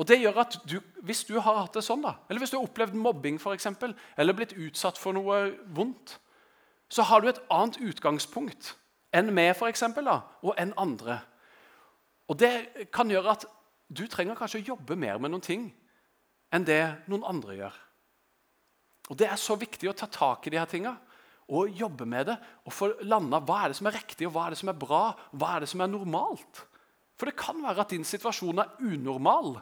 Og 0.00 0.08
det 0.08 0.20
gjør 0.20 0.42
at 0.42 0.56
du, 0.68 0.78
Hvis 1.04 1.24
du 1.28 1.38
har 1.40 1.58
hatt 1.60 1.76
det 1.76 1.84
sånn, 1.84 2.02
da, 2.04 2.14
eller 2.28 2.42
hvis 2.42 2.52
du 2.52 2.58
har 2.58 2.66
opplevd 2.66 2.96
mobbing 2.96 3.38
for 3.40 3.56
eksempel, 3.56 3.94
eller 4.16 4.36
blitt 4.36 4.56
utsatt 4.56 4.98
for 5.00 5.16
noe 5.16 5.50
vondt, 5.76 6.18
så 6.90 7.06
har 7.06 7.22
du 7.22 7.28
et 7.30 7.42
annet 7.50 7.78
utgangspunkt 7.80 8.74
enn 9.14 9.30
meg 9.34 9.54
for 9.58 9.70
eksempel, 9.70 10.06
da, 10.06 10.20
og 10.42 10.58
enn 10.58 10.74
andre. 10.78 11.20
Og 12.30 12.38
Det 12.38 12.90
kan 12.94 13.10
gjøre 13.10 13.34
at 13.34 13.46
du 13.90 14.06
trenger 14.06 14.38
kanskje 14.38 14.60
å 14.60 14.68
jobbe 14.74 14.96
mer 14.98 15.18
med 15.18 15.32
noen 15.32 15.42
ting 15.42 15.70
enn 16.54 16.66
det 16.66 16.82
noen 17.10 17.26
andre 17.26 17.56
gjør. 17.58 17.78
Og 19.10 19.18
Det 19.18 19.26
er 19.26 19.38
så 19.38 19.56
viktig 19.58 19.90
å 19.90 19.96
ta 19.96 20.06
tak 20.06 20.46
i 20.46 20.50
de 20.50 20.60
her 20.60 20.70
tinga 20.70 20.94
og 21.50 21.74
jobbe 21.74 22.06
med 22.06 22.28
det. 22.30 22.36
Og 22.66 22.74
få 22.74 22.92
landa 23.02 23.40
hva 23.42 23.64
er 23.64 23.72
det 23.72 23.80
som 23.80 23.88
er 23.90 23.96
riktig, 23.98 24.28
og 24.28 24.34
hva 24.36 24.46
er 24.46 24.54
det 24.54 24.60
som 24.60 24.70
er 24.70 24.78
bra, 24.78 25.02
hva 25.34 25.56
er 25.56 25.64
det 25.64 25.70
som 25.72 25.82
er 25.82 25.90
normalt. 25.90 26.62
For 27.18 27.26
det 27.26 27.38
kan 27.38 27.58
være 27.62 27.82
at 27.82 27.90
din 27.90 28.06
situasjon 28.06 28.62
er 28.62 28.76
unormal. 28.78 29.58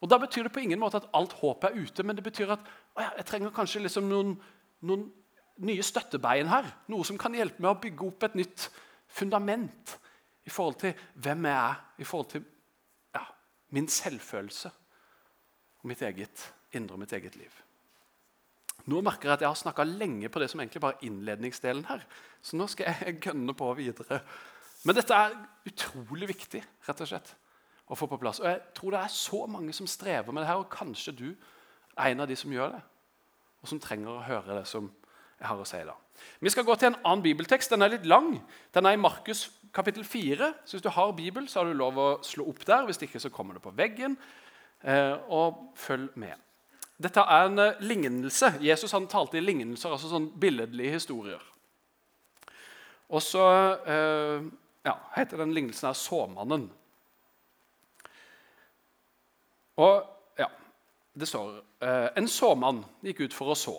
Og 0.00 0.08
Da 0.08 0.18
betyr 0.18 0.44
det 0.44 0.52
på 0.52 0.60
ingen 0.60 0.80
måte 0.80 1.00
at 1.00 1.08
alt 1.16 1.32
håp 1.40 1.64
er 1.64 1.76
ute, 1.76 2.02
men 2.02 2.16
det 2.16 2.24
betyr 2.24 2.52
at 2.52 2.60
ja, 2.96 3.10
jeg 3.16 3.26
trenger 3.26 3.50
kanskje 3.50 3.82
liksom 3.84 4.08
noen, 4.08 4.36
noen 4.80 5.08
nye 5.66 5.84
støttebein 5.84 6.50
her. 6.50 6.68
Noe 6.92 7.06
som 7.06 7.18
kan 7.20 7.34
hjelpe 7.36 7.62
med 7.62 7.72
å 7.72 7.80
bygge 7.80 8.06
opp 8.06 8.28
et 8.28 8.38
nytt 8.38 8.68
fundament 9.10 9.96
i 10.46 10.52
forhold 10.52 10.80
til 10.80 11.06
hvem 11.20 11.48
jeg 11.50 11.58
er, 11.58 11.82
i 12.00 12.06
forhold 12.06 12.30
til 12.32 12.46
min 13.70 13.88
selvfølelse 13.88 14.70
og 15.80 15.88
mitt 15.88 16.00
eget 16.02 16.46
indre 16.76 16.96
og 16.96 17.02
mitt 17.02 17.12
eget 17.14 17.36
liv. 17.38 17.52
Nå 18.90 19.02
merker 19.04 19.28
jeg 19.28 19.36
at 19.36 19.44
jeg 19.44 19.50
har 19.50 19.60
snakka 19.60 19.84
lenge 19.86 20.30
på 20.32 20.40
det 20.40 20.48
som 20.50 20.60
egentlig 20.62 20.80
bare 20.82 20.96
er 20.98 21.06
innledningsdelen 21.06 21.84
her. 21.88 22.02
Så 22.42 22.56
nå 22.56 22.66
skal 22.70 22.90
jeg 22.90 23.20
gønne 23.26 23.54
på 23.54 23.68
videre. 23.78 24.20
Men 24.84 24.96
dette 24.96 25.14
er 25.14 25.36
utrolig 25.68 26.30
viktig 26.30 26.62
rett 26.88 27.02
og 27.04 27.10
slett, 27.10 27.34
å 27.90 27.98
få 27.98 28.08
på 28.08 28.18
plass. 28.20 28.40
Og 28.40 28.48
jeg 28.48 28.62
tror 28.76 28.94
det 28.94 29.02
er 29.02 29.12
så 29.14 29.42
mange 29.50 29.74
som 29.76 29.88
strever 29.90 30.32
med 30.32 30.42
det 30.42 30.48
her, 30.48 30.62
og 30.62 30.72
kanskje 30.72 31.16
du 31.16 31.28
er 31.30 32.10
en 32.10 32.24
av 32.24 32.30
de 32.30 32.38
som 32.38 32.52
gjør 32.52 32.72
det. 32.78 32.80
Og 33.60 33.68
som 33.68 33.82
trenger 33.82 34.14
å 34.14 34.24
høre 34.24 34.60
det 34.60 34.66
som 34.70 34.88
jeg 35.40 35.48
har 35.48 35.60
å 35.60 35.68
si 35.68 35.80
da. 35.88 35.96
Vi 36.40 36.52
skal 36.52 36.66
gå 36.68 36.74
til 36.76 36.90
en 36.90 36.98
annen 37.00 37.24
bibeltekst. 37.24 37.72
Den 37.72 37.82
er 37.82 37.94
litt 37.94 38.06
lang. 38.08 38.34
Den 38.76 38.86
er 38.86 38.96
i 38.96 39.00
Markus 39.00 39.46
kapittel 39.72 40.04
4. 40.04 40.52
Så 40.64 40.76
hvis 40.76 40.84
du 40.84 40.90
har 40.92 41.16
Bibel, 41.16 41.48
så 41.48 41.60
har 41.60 41.70
du 41.70 41.78
lov 41.78 41.98
å 41.98 42.10
slå 42.26 42.44
opp 42.50 42.60
der. 42.68 42.84
Hvis 42.88 43.00
ikke, 43.02 43.20
så 43.22 43.32
kommer 43.32 43.56
det 43.56 43.64
på 43.64 43.72
veggen. 43.76 44.18
Eh, 44.84 45.16
og 45.32 45.72
følg 45.80 46.12
med. 46.20 46.36
Dette 47.00 47.24
er 47.24 47.48
en 47.48 47.58
uh, 47.58 47.80
lignelse. 47.80 48.54
Jesus 48.60 48.92
han 48.92 49.08
talte 49.08 49.38
i 49.38 49.44
lignelser, 49.44 49.92
altså 49.94 50.10
sånn 50.10 50.28
billedlige 50.40 50.98
historier. 50.98 51.40
Og 53.08 53.24
så 53.24 53.46
uh, 53.86 54.44
ja, 54.84 54.94
heter 55.16 55.40
den 55.40 55.54
lignelsen 55.56 55.88
her 55.88 55.96
'Såmannen'. 55.96 56.68
Og 59.80 60.04
ja, 60.36 60.48
det 61.16 61.28
står 61.28 61.62
En 62.16 62.28
såmann 62.28 62.82
gikk 63.00 63.22
ut 63.24 63.32
for 63.32 63.54
å 63.54 63.56
så. 63.56 63.78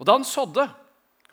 Og 0.00 0.06
Da 0.06 0.16
han 0.16 0.24
sådde, 0.24 0.64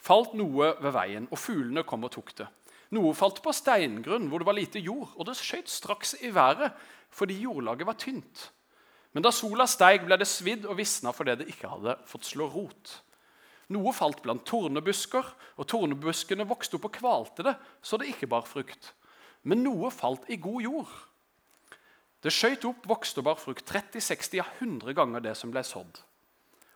falt 0.03 0.33
noe 0.35 0.73
ved 0.83 0.91
veien, 0.91 1.27
og 1.31 1.39
fuglene 1.39 1.85
kom 1.87 2.03
og 2.03 2.11
tok 2.11 2.33
det. 2.35 2.47
Noe 2.95 3.13
falt 3.15 3.39
på 3.43 3.51
steingrunn, 3.55 4.27
hvor 4.27 4.43
det 4.43 4.47
var 4.47 4.55
lite 4.55 4.79
jord, 4.83 5.09
og 5.15 5.27
det 5.27 5.37
skjøt 5.39 5.71
straks 5.71 6.15
i 6.21 6.31
været 6.35 6.75
fordi 7.17 7.39
jordlaget 7.39 7.87
var 7.87 7.95
tynt. 7.95 8.49
Men 9.15 9.23
da 9.23 9.31
sola 9.31 9.65
steig, 9.65 10.03
ble 10.05 10.17
det 10.19 10.27
svidd 10.27 10.67
og 10.67 10.77
visna 10.77 11.13
fordi 11.15 11.37
det 11.39 11.47
ikke 11.49 11.71
hadde 11.71 11.95
fått 12.05 12.27
slå 12.27 12.49
rot. 12.51 12.91
Noe 13.73 13.91
falt 13.95 14.19
blant 14.23 14.43
tornebusker, 14.47 15.31
og 15.57 15.67
tornebuskene 15.67 16.45
vokste 16.47 16.77
opp 16.77 16.87
og 16.87 16.95
kvalte 16.99 17.47
det, 17.47 17.55
så 17.81 17.99
det 17.99 18.11
ikke 18.11 18.29
bar 18.31 18.45
frukt. 18.47 18.93
Men 19.47 19.63
noe 19.63 19.91
falt 19.95 20.27
i 20.31 20.39
god 20.43 20.61
jord. 20.63 20.91
Det 22.23 22.35
skjøt 22.35 22.67
opp, 22.67 22.87
vokste 22.87 23.23
og 23.23 23.29
bar 23.29 23.39
frukt 23.39 23.67
30, 23.67 24.03
60, 24.03 24.39
ja 24.39 24.47
100 24.59 24.95
ganger 24.95 25.23
det 25.23 25.35
som 25.39 25.51
ble 25.55 25.63
sådd. 25.63 26.03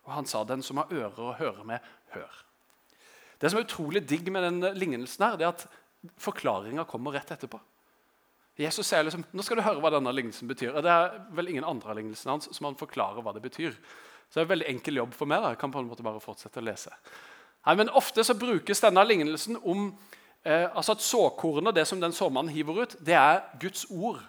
Og 0.05 0.13
han 0.13 0.25
sa, 0.25 0.43
'Den 0.43 0.63
som 0.63 0.77
har 0.77 0.87
ører 0.91 1.19
å 1.19 1.37
høre 1.37 1.63
med, 1.63 1.79
hør'. 2.13 2.43
Det 3.41 3.51
som 3.51 3.59
er 3.59 3.65
utrolig 3.65 4.09
digg 4.09 4.31
med 4.31 4.43
den 4.43 4.77
lignelsen, 4.77 5.25
her, 5.25 5.37
det 5.37 5.45
er 5.45 5.53
at 5.55 5.67
forklaringa 6.17 6.83
kommer 6.83 7.11
rett 7.11 7.31
etterpå. 7.31 7.59
Jesus 8.59 8.87
sier 8.87 9.03
liksom, 9.03 9.23
nå 9.33 9.43
skal 9.45 9.57
du 9.57 9.63
høre 9.65 9.81
hva 9.81 9.89
denne 9.93 10.13
lignelsen 10.13 10.49
betyr. 10.49 10.75
Og 10.75 10.83
Det 10.83 10.91
er 10.91 11.19
vel 11.31 11.47
ingen 11.47 11.63
andre 11.63 11.89
av 11.89 11.97
lignelsene 11.97 12.35
hans 12.35 12.49
som 12.51 12.65
han 12.65 12.77
forklarer 12.77 13.21
hva 13.21 13.33
det 13.33 13.41
betyr. 13.41 13.71
Så 14.29 14.37
det 14.37 14.41
er 14.41 14.47
en 14.47 14.53
veldig 14.53 14.69
enkel 14.69 14.99
jobb 15.01 15.13
for 15.13 15.25
meg. 15.25 15.41
da. 15.41 15.49
Jeg 15.49 15.57
kan 15.57 15.71
på 15.71 15.79
en 15.79 15.89
måte 15.89 16.03
bare 16.03 16.23
fortsette 16.23 16.61
å 16.61 16.65
lese. 16.65 16.91
Nei, 17.65 17.75
men 17.75 17.89
Ofte 17.89 18.23
så 18.23 18.35
brukes 18.37 18.81
denne 18.81 19.03
lignelsen 19.05 19.57
om 19.57 19.87
eh, 20.43 20.67
altså 20.75 20.95
at 20.95 21.01
såkornet, 21.05 21.75
det 21.75 21.87
som 21.87 22.01
den 22.01 22.13
såmannen 22.13 22.53
hiver 22.53 22.83
ut, 22.83 22.95
det 22.99 23.17
er 23.17 23.41
Guds 23.59 23.85
ord. 23.89 24.21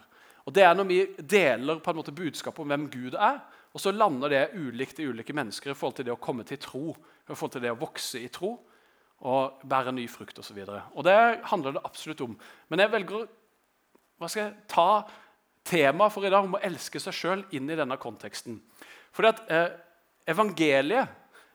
Og 0.45 0.53
Det 0.53 0.63
er 0.63 0.73
når 0.75 0.83
vi 0.89 0.99
deler 1.17 1.79
på 1.79 1.91
en 1.91 1.97
måte 1.97 2.11
budskapet 2.11 2.59
om 2.59 2.67
hvem 2.67 2.89
Gud 2.91 3.13
er, 3.13 3.39
og 3.73 3.81
så 3.81 3.93
lander 3.93 4.29
det 4.29 4.43
ulikt 4.53 4.99
i 5.01 5.07
ulike 5.09 5.33
mennesker 5.33 5.73
i 5.73 5.77
forhold 5.77 5.97
til 5.97 6.07
det 6.07 6.13
å 6.13 6.21
komme 6.21 6.45
til 6.45 6.59
tro, 6.61 6.93
i 6.93 7.33
forhold 7.33 7.55
til 7.55 7.63
det 7.65 7.73
å 7.73 7.79
vokse 7.81 8.21
i 8.21 8.29
tro 8.33 8.53
og 9.23 9.63
bære 9.69 9.93
ny 9.95 10.03
frukt 10.11 10.39
osv. 10.41 10.59
Det 10.61 11.17
handler 11.49 11.77
det 11.77 11.85
absolutt 11.87 12.21
om. 12.25 12.35
Men 12.69 12.83
jeg 12.83 12.91
velger 12.91 13.23
å 13.23 14.29
ta 14.69 14.89
temaet 15.65 16.13
for 16.13 16.27
i 16.27 16.31
dag 16.33 16.45
om 16.45 16.57
å 16.57 16.61
elske 16.63 16.99
seg 17.01 17.15
sjøl 17.15 17.45
inn 17.55 17.71
i 17.71 17.77
denne 17.79 17.97
konteksten. 17.97 18.59
Fordi 19.15 19.31
at 19.31 19.41
eh, 19.47 19.71
Evangeliet, 20.27 21.07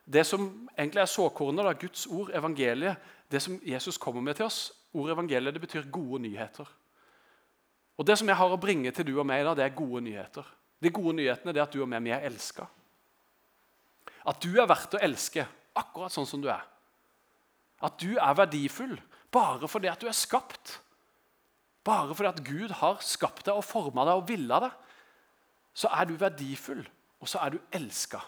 det 0.04 0.26
som 0.26 0.68
egentlig 0.76 1.00
er 1.00 1.10
såkornet, 1.10 1.64
da, 1.64 1.72
Guds 1.72 2.06
ord, 2.06 2.30
evangeliet, 2.36 2.96
det 3.30 3.40
som 3.42 3.60
Jesus 3.64 3.98
kommer 4.00 4.20
med 4.24 4.36
til 4.36 4.48
oss, 4.48 4.72
ordet 4.92 5.14
evangeliet, 5.16 5.54
det 5.54 5.60
betyr 5.60 5.90
gode 5.92 6.22
nyheter. 6.22 6.68
Og 7.98 8.06
Det 8.06 8.18
som 8.18 8.28
jeg 8.28 8.36
har 8.36 8.52
å 8.52 8.60
bringe 8.60 8.92
til 8.92 9.06
du 9.08 9.18
og 9.18 9.26
meg, 9.26 9.44
da, 9.44 9.54
det 9.54 9.64
er 9.64 9.76
gode 9.76 10.00
nyheter. 10.04 10.46
De 10.82 10.92
gode 10.94 11.16
nyhetene 11.18 11.54
er 11.54 11.64
at 11.64 11.74
du 11.74 11.80
og 11.82 11.88
meg 11.90 12.04
vi 12.06 12.14
er 12.14 12.26
elska. 12.28 12.66
At 14.28 14.42
du 14.44 14.52
er 14.60 14.68
verdt 14.68 14.98
å 14.98 15.02
elske 15.02 15.46
akkurat 15.78 16.12
sånn 16.14 16.28
som 16.28 16.42
du 16.42 16.48
er. 16.52 16.64
At 17.84 17.98
du 18.02 18.18
er 18.18 18.36
verdifull 18.38 18.96
bare 19.34 19.68
fordi 19.70 19.90
at 19.90 20.00
du 20.00 20.08
er 20.08 20.16
skapt. 20.16 20.78
Bare 21.84 22.14
fordi 22.14 22.30
at 22.30 22.44
Gud 22.44 22.74
har 22.80 23.02
skapt 23.04 23.46
deg 23.46 23.56
og 23.56 23.66
forma 23.66 24.06
deg 24.08 24.20
og 24.20 24.28
villa 24.28 24.60
deg, 24.64 24.74
så 25.78 25.90
er 25.94 26.08
du 26.08 26.16
verdifull, 26.18 26.82
og 27.22 27.30
så 27.30 27.44
er 27.44 27.54
du 27.54 27.60
elska. 27.78 28.20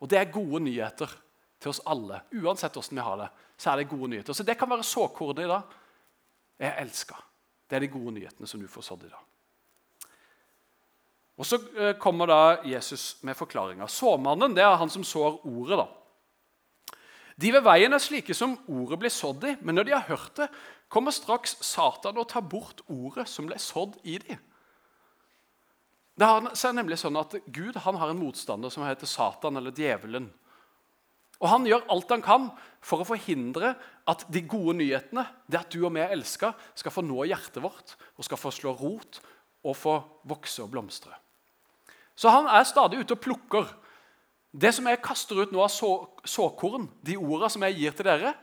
Og 0.00 0.08
det 0.10 0.18
er 0.18 0.32
gode 0.32 0.62
nyheter 0.64 1.10
til 1.60 1.72
oss 1.72 1.82
alle. 1.88 2.22
Uansett 2.32 2.74
hvordan 2.76 2.98
vi 2.98 3.04
har 3.04 3.20
det, 3.20 3.28
så 3.60 3.72
er 3.72 3.80
det 3.80 3.90
gode 3.90 4.10
nyheter. 4.12 4.36
Så 4.36 4.46
det 4.46 4.56
kan 4.58 4.70
være 4.70 4.86
såkornet 4.86 5.44
i 5.44 5.50
dag. 5.50 5.76
Jeg 6.58 6.70
er 6.70 6.80
elska. 6.82 7.18
Det 7.68 7.76
er 7.76 7.84
de 7.84 7.92
gode 7.92 8.14
nyhetene 8.16 8.48
som 8.48 8.62
du 8.62 8.68
får 8.70 8.88
sådd 8.88 9.06
i 9.06 9.12
dag. 9.12 9.33
Og 11.34 11.46
Så 11.46 11.58
eh, 11.74 11.96
kommer 11.98 12.30
da 12.30 12.40
Jesus 12.68 13.16
med 13.26 13.36
forklaringa. 13.36 13.88
Såmannen 13.90 14.54
det 14.54 14.62
er 14.62 14.78
han 14.78 14.90
som 14.90 15.04
sår 15.04 15.40
ordet. 15.42 15.80
da. 15.82 16.94
De 17.34 17.50
ved 17.50 17.64
veien 17.66 17.92
er 17.92 18.02
slike 18.02 18.34
som 18.36 18.54
ordet 18.70 19.00
blir 19.02 19.10
sådd 19.10 19.46
i, 19.48 19.56
men 19.60 19.74
når 19.74 19.88
de 19.88 19.96
har 19.96 20.06
hørt 20.06 20.36
det, 20.38 20.48
kommer 20.88 21.14
straks 21.14 21.56
Satan 21.64 22.18
og 22.20 22.28
tar 22.30 22.44
bort 22.46 22.84
ordet 22.86 23.26
som 23.30 23.48
ble 23.48 23.58
sådd 23.58 23.96
i 24.06 24.20
dem. 24.22 24.38
Det 26.14 26.28
er 26.28 26.76
nemlig 26.76 27.00
sånn 27.00 27.18
at 27.18 27.34
Gud 27.50 27.74
har 27.82 27.98
en 28.06 28.20
motstander 28.20 28.70
som 28.70 28.84
heter 28.86 29.10
Satan, 29.10 29.58
eller 29.58 29.74
djevelen. 29.74 30.28
Og 31.42 31.48
Han 31.50 31.66
gjør 31.66 31.88
alt 31.90 32.12
han 32.14 32.22
kan 32.22 32.46
for 32.84 33.02
å 33.02 33.08
forhindre 33.08 33.72
at 34.06 34.22
de 34.30 34.44
gode 34.46 34.76
nyhetene, 34.78 35.26
det 35.50 35.58
at 35.58 35.74
du 35.74 35.82
og 35.82 35.96
vi 35.96 36.04
er 36.04 36.14
elska, 36.14 36.52
skal 36.78 36.94
få 36.94 37.02
nå 37.02 37.26
hjertet 37.26 37.58
vårt 37.64 37.96
og 38.14 38.28
skal 38.28 38.38
få 38.38 38.54
slå 38.54 38.76
rot 38.78 39.18
og 39.64 39.74
få 39.74 39.98
vokse 40.30 40.62
og 40.62 40.70
blomstre. 40.70 41.23
Så 42.14 42.30
han 42.30 42.46
er 42.46 42.66
stadig 42.68 43.02
ute 43.02 43.16
og 43.16 43.22
plukker. 43.22 43.68
Det 44.54 44.70
som 44.74 44.86
jeg 44.86 45.02
kaster 45.02 45.40
ut 45.42 45.52
nå 45.52 45.62
av 45.64 45.70
så, 45.72 45.90
såkorn, 46.24 46.86
de 47.02 47.16
ordene 47.18 47.50
som 47.50 47.64
jeg 47.66 47.78
gir 47.80 47.96
til 47.96 48.10
dere, 48.10 48.34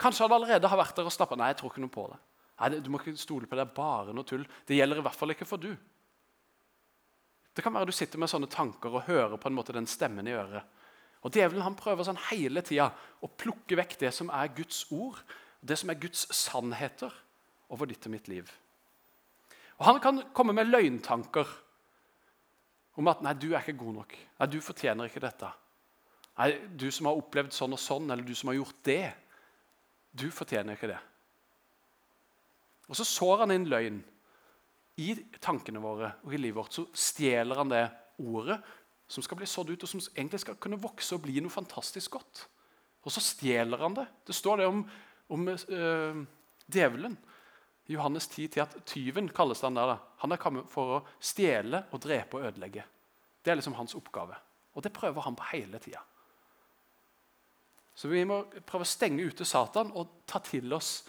Kanskje 0.00 0.24
han 0.24 0.32
allerede 0.32 0.68
har 0.72 0.78
vært 0.80 0.96
der 0.96 1.08
og 1.10 1.12
stappa. 1.12 1.36
Nei, 1.36 1.50
jeg 1.50 1.60
tror 1.60 1.72
ikke 1.74 1.82
noe 1.84 1.92
på 1.92 2.06
det. 2.08 2.16
Nei, 2.60 2.80
Du 2.80 2.90
må 2.92 3.00
ikke 3.00 3.12
stole 3.20 3.44
på 3.44 3.56
det. 3.56 3.66
Det 3.66 3.68
er 3.68 3.76
bare 3.76 4.14
noe 4.16 4.24
tull. 4.24 4.46
Det 4.64 4.78
gjelder 4.78 5.00
i 5.00 5.04
hvert 5.04 5.18
fall 5.18 5.34
ikke 5.34 5.48
for 5.48 5.60
du. 5.60 5.74
Det 7.52 7.64
kan 7.66 7.74
være 7.74 7.90
du 7.90 7.92
sitter 7.92 8.20
med 8.22 8.30
sånne 8.32 8.48
tanker 8.48 8.94
og 8.94 9.04
hører 9.10 9.36
på 9.36 9.50
en 9.50 9.56
måte 9.58 9.74
den 9.76 9.88
stemmen 9.90 10.28
i 10.30 10.32
øret. 10.32 10.64
Og 11.20 11.34
Djevelen 11.34 11.66
han 11.66 11.76
prøver 11.76 12.06
sånn 12.06 12.20
hele 12.30 12.62
tida 12.64 12.88
å 13.20 13.28
plukke 13.28 13.76
vekk 13.76 13.98
det 14.00 14.12
som 14.16 14.30
er 14.32 14.54
Guds 14.56 14.86
ord, 14.94 15.18
det 15.60 15.76
som 15.76 15.92
er 15.92 16.00
Guds 16.00 16.24
sannheter 16.32 17.12
over 17.68 17.90
ditt 17.90 18.06
og 18.08 18.14
mitt 18.14 18.30
liv. 18.32 18.48
Og 19.80 19.84
Han 19.84 20.00
kan 20.00 20.22
komme 20.32 20.54
med 20.56 20.70
løgntanker 20.70 21.48
om 22.96 23.08
at 23.08 23.22
'nei, 23.22 23.34
du 23.34 23.52
er 23.52 23.60
ikke 23.60 23.78
god 23.78 23.94
nok'. 23.94 24.16
'Nei, 24.38 24.46
du 24.46 24.60
fortjener 24.60 25.04
ikke 25.04 25.20
dette'. 25.20 25.52
'Nei, 26.38 26.50
du 26.76 26.90
som 26.90 27.06
har 27.06 27.16
opplevd 27.16 27.52
sånn 27.52 27.72
og 27.72 27.78
sånn', 27.78 28.10
eller 28.10 28.24
'du 28.24 28.34
som 28.34 28.48
har 28.48 28.56
gjort 28.56 28.82
det'. 28.84 29.12
Du 30.16 30.30
fortjener 30.30 30.72
ikke 30.72 30.88
det. 30.88 30.98
Og 32.88 32.96
så 32.96 33.04
sår 33.04 33.38
han 33.38 33.50
inn 33.50 33.68
løgn 33.70 34.02
i 34.98 35.14
tankene 35.40 35.80
våre 35.82 36.14
og 36.24 36.34
i 36.34 36.40
livet 36.40 36.56
vårt. 36.56 36.74
Så 36.74 36.86
stjeler 36.92 37.56
han 37.56 37.68
det 37.68 37.84
ordet 38.18 38.58
som 39.10 39.22
skal 39.22 39.38
bli 39.40 39.46
sådd 39.46 39.70
ut, 39.70 39.82
og 39.82 39.88
som 39.88 40.02
egentlig 40.14 40.40
skal 40.40 40.58
kunne 40.62 40.78
vokse 40.80 41.14
og 41.14 41.22
bli 41.22 41.40
noe 41.42 41.50
fantastisk 41.50 42.10
godt. 42.18 42.44
Og 43.06 43.14
så 43.14 43.22
stjeler 43.24 43.80
han 43.82 43.96
det. 43.96 44.06
Det 44.26 44.34
står 44.34 44.60
det 44.60 44.66
om, 44.70 44.82
om 45.34 45.48
øh, 45.48 46.20
djevelen. 46.70 47.16
I 47.90 47.96
Johannes 47.96 48.28
10 48.30 48.52
til 48.54 48.62
at 48.62 48.76
tyven 48.86 49.28
kalles 49.34 49.64
han 49.66 49.74
der. 49.74 49.96
Han 50.22 50.30
er 50.30 50.38
kommet 50.38 50.68
for 50.70 50.94
å 50.94 51.02
stjele 51.18 51.82
og 51.90 52.02
drepe 52.04 52.38
og 52.38 52.46
ødelegge. 52.46 52.84
Det 53.42 53.50
er 53.50 53.58
liksom 53.58 53.74
hans 53.74 53.96
oppgave. 53.98 54.36
Og 54.78 54.84
det 54.84 54.92
prøver 54.94 55.26
han 55.26 55.34
på 55.34 55.48
hele 55.50 55.80
tida. 55.82 56.04
Så 57.94 58.08
vi 58.08 58.22
må 58.24 58.44
prøve 58.66 58.86
å 58.86 58.88
stenge 58.88 59.26
ute 59.26 59.44
Satan 59.44 59.90
og 59.98 60.22
ta 60.30 60.38
til 60.44 60.70
oss 60.72 61.00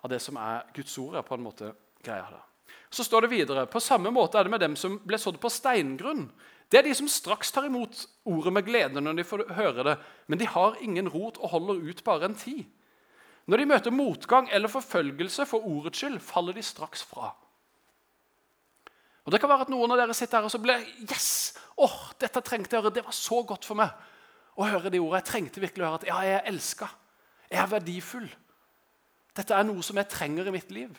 av 0.00 0.08
det 0.10 0.22
som 0.24 0.38
er 0.40 0.64
Guds 0.74 0.96
ord. 0.98 1.18
er 1.20 1.28
på 1.28 1.36
en 1.36 1.44
måte 1.44 1.74
greia 2.02 2.24
der. 2.24 2.46
Så 2.90 3.04
står 3.04 3.22
det 3.22 3.30
videre, 3.30 3.66
På 3.66 3.80
samme 3.80 4.10
måte 4.10 4.38
er 4.38 4.44
det 4.44 4.50
med 4.50 4.60
dem 4.60 4.76
som 4.76 4.98
ble 5.04 5.18
sådd 5.18 5.38
på 5.40 5.50
steingrunn. 5.50 6.30
Det 6.70 6.78
er 6.78 6.82
de 6.88 6.94
som 6.94 7.08
straks 7.08 7.52
tar 7.52 7.66
imot 7.66 8.06
ordet 8.24 8.52
med 8.52 8.64
glede 8.64 9.00
når 9.00 9.14
de 9.14 9.24
får 9.24 9.48
høre 9.54 9.84
det, 9.84 9.98
men 10.26 10.38
de 10.38 10.46
har 10.46 10.76
ingen 10.80 11.08
rot 11.08 11.36
og 11.38 11.50
holder 11.50 11.82
ut 11.90 12.04
bare 12.04 12.24
en 12.24 12.34
tid. 12.34 12.64
Når 13.46 13.56
de 13.56 13.68
møter 13.70 13.94
motgang 13.94 14.48
eller 14.52 14.68
forfølgelse 14.68 15.46
for 15.48 15.66
ordets 15.66 15.98
skyld, 15.98 16.18
faller 16.20 16.56
de 16.56 16.62
straks 16.62 17.02
fra. 17.02 17.32
Og 19.24 19.32
Det 19.32 19.40
kan 19.40 19.50
være 19.50 19.66
at 19.66 19.72
noen 19.72 19.92
av 19.92 20.00
dere 20.00 20.14
sitter 20.16 20.38
her 20.40 20.48
og 20.48 20.52
så 20.52 20.60
blir 20.62 20.84
Yes! 21.06 21.54
åh, 21.80 22.12
dette 22.20 22.42
trengte 22.44 22.76
jeg 22.76 22.82
å 22.82 22.84
høre. 22.84 22.94
Det 22.94 23.04
var 23.06 23.16
så 23.16 23.42
godt 23.46 23.64
for 23.68 23.78
meg 23.78 23.92
å 24.60 24.66
høre 24.68 24.92
de 24.92 25.00
ordene. 25.00 25.20
Jeg 25.20 25.30
trengte 25.30 25.62
virkelig 25.62 25.84
å 25.84 25.88
høre 25.88 26.00
at 26.02 26.08
ja, 26.08 26.18
jeg 26.26 26.38
er 26.38 26.50
elska. 26.50 26.88
Jeg 27.50 27.62
er 27.62 27.70
verdifull. 27.70 28.28
Dette 29.36 29.56
er 29.56 29.66
noe 29.66 29.84
som 29.86 29.96
jeg 30.00 30.10
trenger 30.10 30.50
i 30.50 30.54
mitt 30.54 30.70
liv. 30.74 30.92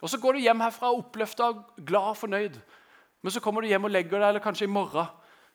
Og 0.00 0.10
Så 0.12 0.20
går 0.20 0.36
du 0.36 0.44
hjem 0.44 0.60
herfra 0.60 0.92
oppløfta, 0.92 1.50
glad 1.76 2.12
og 2.12 2.18
fornøyd. 2.20 2.58
Men 3.22 3.32
så 3.32 3.40
kommer 3.40 3.64
du 3.64 3.68
hjem 3.68 3.88
og 3.88 3.92
legger 3.92 4.20
deg, 4.20 4.28
eller 4.28 4.44
kanskje 4.44 4.68
i 4.68 4.72
morgen 4.72 5.08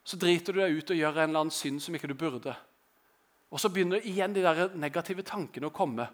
så 0.04 0.18
driter 0.18 0.54
du 0.54 0.62
deg 0.64 0.80
ut 0.80 0.92
og 0.92 0.98
gjør 0.98 1.18
en 1.20 1.30
eller 1.30 1.44
annen 1.44 1.54
synd 1.54 1.82
som 1.84 1.96
ikke 1.96 2.10
du 2.10 2.16
burde. 2.18 2.56
Og 3.52 3.60
så 3.60 3.70
begynner 3.70 4.04
igjen 4.08 4.34
de 4.36 4.44
der 4.44 4.76
negative 4.80 5.26
tankene 5.28 5.68
å 5.68 5.76
komme. 5.76 6.08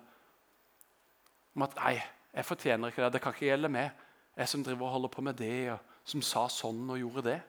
Om 1.56 1.62
at 1.62 1.76
'nei, 1.76 2.02
jeg 2.34 2.46
fortjener 2.46 2.88
ikke 2.88 3.04
det. 3.04 3.14
Det 3.14 3.22
kan 3.22 3.34
ikke 3.34 3.46
gjelde 3.46 3.70
meg. 3.70 3.92
Jeg 4.38 4.48
som 4.48 4.64
driver 4.64 4.86
og 4.86 4.92
holder 4.92 5.10
på 5.10 5.22
med 5.22 5.34
det, 5.34 5.72
og 5.72 5.80
som 6.06 6.22
sa 6.22 6.48
sånn 6.48 6.90
og 6.90 7.00
gjorde 7.00 7.24
det.' 7.24 7.42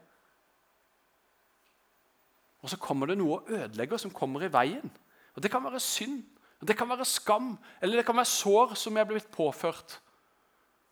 Og 2.63 2.71
så 2.71 2.77
kommer 2.77 3.07
det 3.07 3.19
noe 3.19 3.39
å 3.39 3.45
ødelegge 3.47 3.99
som 3.99 4.11
kommer 4.11 4.43
i 4.43 4.53
veien. 4.53 4.91
Og 5.37 5.43
Det 5.43 5.51
kan 5.51 5.65
være 5.65 5.81
synd 5.81 6.25
Det 6.67 6.77
kan 6.77 6.89
være 6.89 7.05
skam, 7.05 7.57
eller 7.81 7.97
det 7.97 8.07
kan 8.07 8.17
være 8.17 8.27
sår 8.27 8.75
som 8.75 8.97
er 8.97 9.05
blitt 9.05 9.31
påført, 9.31 10.01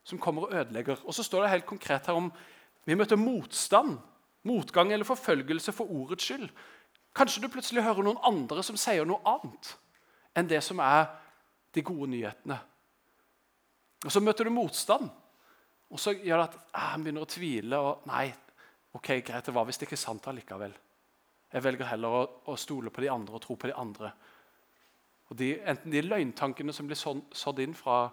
som 0.04 0.18
kommer 0.18 0.42
og 0.42 0.52
ødelegger. 0.54 0.96
Og 1.04 1.14
så 1.14 1.22
står 1.22 1.42
det 1.42 1.50
helt 1.50 1.66
konkret 1.66 2.06
her 2.06 2.14
om 2.14 2.32
vi 2.84 2.94
møter 2.94 3.16
motstand, 3.16 3.98
motgang 4.44 4.92
eller 4.92 5.04
forfølgelse 5.04 5.72
for 5.72 5.90
ordets 5.90 6.24
skyld. 6.24 6.48
Kanskje 7.16 7.42
du 7.42 7.48
plutselig 7.52 7.84
hører 7.84 8.04
noen 8.04 8.20
andre 8.28 8.62
som 8.66 8.76
sier 8.80 9.06
noe 9.08 9.22
annet 9.24 9.72
enn 10.36 10.48
det 10.50 10.60
som 10.64 10.80
er 10.84 11.06
de 11.72 11.84
gode 11.84 12.10
nyhetene. 12.12 12.58
Og 14.04 14.12
Så 14.12 14.20
møter 14.20 14.44
du 14.44 14.52
motstand, 14.52 15.08
og 15.90 16.00
så 16.00 16.12
gjør 16.12 16.42
det 16.42 16.48
at 16.50 16.58
ah, 16.72 16.90
han 16.92 17.04
begynner 17.04 17.24
å 17.24 17.30
tvile. 17.30 17.78
og 17.78 18.08
Nei, 18.10 18.26
ok, 18.92 19.14
greit, 19.24 19.46
det 19.46 19.54
var 19.54 19.66
visst 19.68 19.86
ikke 19.86 19.98
sant 19.98 20.28
allikevel. 20.28 20.74
Jeg 21.52 21.64
velger 21.64 21.88
heller 21.88 22.16
å, 22.18 22.22
å, 22.50 22.56
stole 22.58 22.90
på 22.92 23.04
de 23.04 23.10
andre 23.12 23.38
og 23.38 23.42
tro 23.44 23.56
på 23.56 23.70
de 23.70 23.76
andre. 23.78 24.10
Og 25.30 25.38
de, 25.38 25.54
Enten 25.64 25.94
de 25.94 26.02
løgntankene 26.04 26.74
som 26.74 26.88
blir 26.88 26.98
sådd 26.98 27.62
inn 27.62 27.74
fra, 27.74 28.10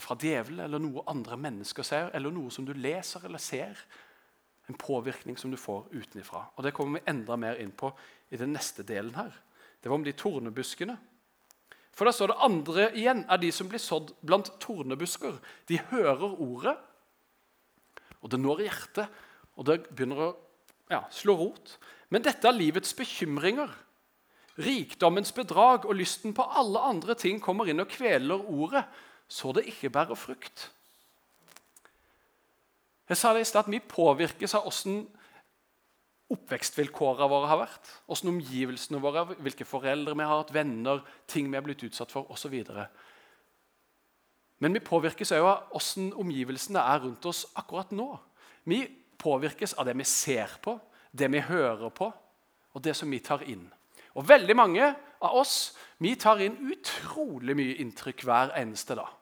fra 0.00 0.16
djevelen, 0.16 0.62
eller 0.64 0.80
noe 0.82 1.04
andre 1.10 1.36
mennesker 1.36 1.86
ser, 1.86 2.10
eller 2.16 2.32
noe 2.34 2.54
som 2.54 2.64
du 2.66 2.72
leser 2.72 3.26
eller 3.28 3.42
ser. 3.42 3.82
En 4.70 4.78
påvirkning 4.78 5.38
som 5.38 5.50
du 5.50 5.56
får 5.58 5.88
utenifra. 5.90 6.46
Og 6.56 6.64
Det 6.64 6.74
kommer 6.74 7.00
vi 7.00 7.10
enda 7.10 7.36
mer 7.36 7.58
inn 7.60 7.72
på 7.72 7.90
i 8.30 8.36
den 8.36 8.52
neste 8.52 8.82
delen 8.86 9.14
her. 9.14 9.32
Det 9.82 9.90
var 9.90 9.98
om 9.98 10.04
de 10.04 10.12
tornebuskene. 10.12 10.96
For 11.92 12.08
da 12.08 12.12
står 12.14 12.32
det 12.32 12.42
andre 12.46 12.86
igjen 12.96 13.24
er 13.28 13.40
de 13.42 13.50
som 13.52 13.68
blir 13.68 13.82
sådd 13.82 14.14
blant 14.24 14.48
tornebusker. 14.62 15.36
De 15.68 15.80
hører 15.90 16.40
ordet, 16.40 16.76
og 18.22 18.30
det 18.30 18.40
når 18.40 18.62
hjertet, 18.64 19.22
og 19.58 19.66
det 19.68 19.82
begynner 19.90 20.22
å 20.24 20.30
ja, 20.92 21.02
slå 21.12 21.34
rot. 21.36 21.76
Men 22.12 22.24
dette 22.24 22.48
er 22.48 22.56
livets 22.56 22.94
bekymringer. 22.96 23.72
Rikdommens 24.62 25.32
bedrag 25.34 25.86
og 25.88 25.96
lysten 25.96 26.34
på 26.36 26.44
alle 26.44 26.80
andre 26.84 27.16
ting 27.18 27.40
kommer 27.42 27.68
inn 27.68 27.82
og 27.82 27.90
kveler 27.92 28.40
ordet, 28.52 28.84
så 29.28 29.52
det 29.56 29.66
ikke 29.70 29.92
bærer 29.92 30.18
frukt. 30.18 30.68
Jeg 33.12 33.20
sa 33.20 33.34
det 33.36 33.42
i 33.44 33.48
sted 33.48 33.60
at 33.60 33.68
Vi 33.68 33.82
påvirkes 33.84 34.54
av 34.56 34.66
åssen 34.70 35.02
oppvekstvilkårene 36.32 37.28
våre 37.28 37.48
har 37.50 37.58
vært, 37.60 37.88
åssen 38.08 38.30
omgivelsene 38.30 39.00
våre 39.02 39.26
hvilke 39.34 39.66
foreldre 39.68 40.14
vi 40.16 40.24
har 40.24 40.38
hatt, 40.40 40.52
venner, 40.54 41.02
ting 41.28 41.50
vi 41.52 41.58
er 41.58 41.64
blitt 41.66 41.82
utsatt 41.84 42.12
for 42.14 42.30
osv. 42.32 42.54
Men 44.64 44.72
vi 44.72 44.80
påvirkes 44.86 45.34
òg 45.36 45.44
av 45.44 45.74
åssen 45.76 46.08
omgivelsene 46.16 46.80
er 46.80 47.02
rundt 47.04 47.28
oss 47.28 47.42
akkurat 47.60 47.92
nå. 47.92 48.14
Vi 48.64 48.80
påvirkes 49.20 49.74
av 49.76 49.90
det 49.90 49.96
vi 49.98 50.06
ser 50.08 50.54
på, 50.64 50.78
det 51.12 51.28
vi 51.34 51.42
hører 51.44 51.92
på, 51.92 52.08
og 52.72 52.84
det 52.86 52.94
som 52.96 53.12
vi 53.12 53.20
tar 53.20 53.44
inn. 53.44 53.66
Og 54.16 54.24
veldig 54.28 54.56
mange 54.56 54.86
av 55.20 55.36
oss 55.36 55.74
vi 56.00 56.14
tar 56.16 56.40
inn 56.40 56.56
utrolig 56.72 57.58
mye 57.58 57.76
inntrykk 57.84 58.24
hver 58.24 58.54
eneste 58.56 58.96
dag. 58.96 59.12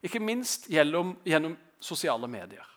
Ikke 0.00 0.24
minst 0.24 0.70
gjennom, 0.72 1.18
gjennom 1.26 1.58
sosiale 1.84 2.30
medier. 2.30 2.75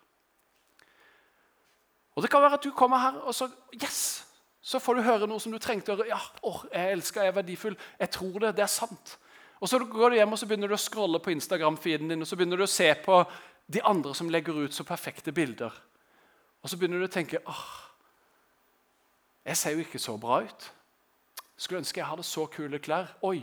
Og 2.20 2.24
Det 2.24 2.32
kan 2.32 2.42
være 2.44 2.58
at 2.60 2.66
du 2.68 2.74
kommer 2.76 3.00
her 3.00 3.20
og 3.24 3.36
så 3.36 3.48
yes, 3.72 4.26
så 4.62 4.80
får 4.84 4.98
du 4.98 5.06
høre 5.06 5.28
noe 5.28 5.40
som 5.40 5.54
du 5.56 5.58
trengte 5.62 5.94
å 5.94 5.96
høre. 5.96 6.10
Ja, 6.12 6.20
oh, 6.44 6.66
jeg 6.68 6.98
elsker, 6.98 7.24
jeg 7.24 7.32
er 7.32 7.38
verdifull. 7.38 7.78
Jeg 7.96 8.12
tror 8.12 8.42
det. 8.44 8.50
Det 8.58 8.66
er 8.66 8.74
sant. 8.74 9.14
Og 9.64 9.70
Så 9.72 9.80
går 9.80 10.12
du 10.12 10.18
hjem 10.18 10.36
og 10.36 10.40
så 10.40 10.50
begynner 10.50 10.68
du 10.68 10.76
å 10.76 10.82
scrolle 10.84 11.22
på 11.24 11.32
Instagram-feeden 11.32 12.12
din 12.12 12.26
og 12.26 12.28
så 12.28 12.36
begynner 12.36 12.60
du 12.60 12.66
å 12.66 12.72
se 12.72 12.90
på 13.06 13.22
de 13.72 13.82
andre 13.88 14.12
som 14.20 14.30
legger 14.30 14.60
ut 14.66 14.76
så 14.76 14.84
perfekte 14.84 15.32
bilder. 15.32 15.72
Og 16.60 16.70
så 16.70 16.76
begynner 16.76 17.00
du 17.00 17.08
å 17.08 17.14
tenke 17.14 17.40
åh, 17.48 17.66
jeg 19.48 19.58
ser 19.58 19.78
jo 19.78 19.88
ikke 19.88 20.04
så 20.04 20.18
bra 20.20 20.44
ut. 20.44 20.70
Skulle 21.56 21.80
ønske 21.86 22.04
jeg 22.04 22.12
hadde 22.12 22.28
så 22.28 22.46
kule 22.52 22.84
klær. 22.84 23.16
Oi, 23.24 23.40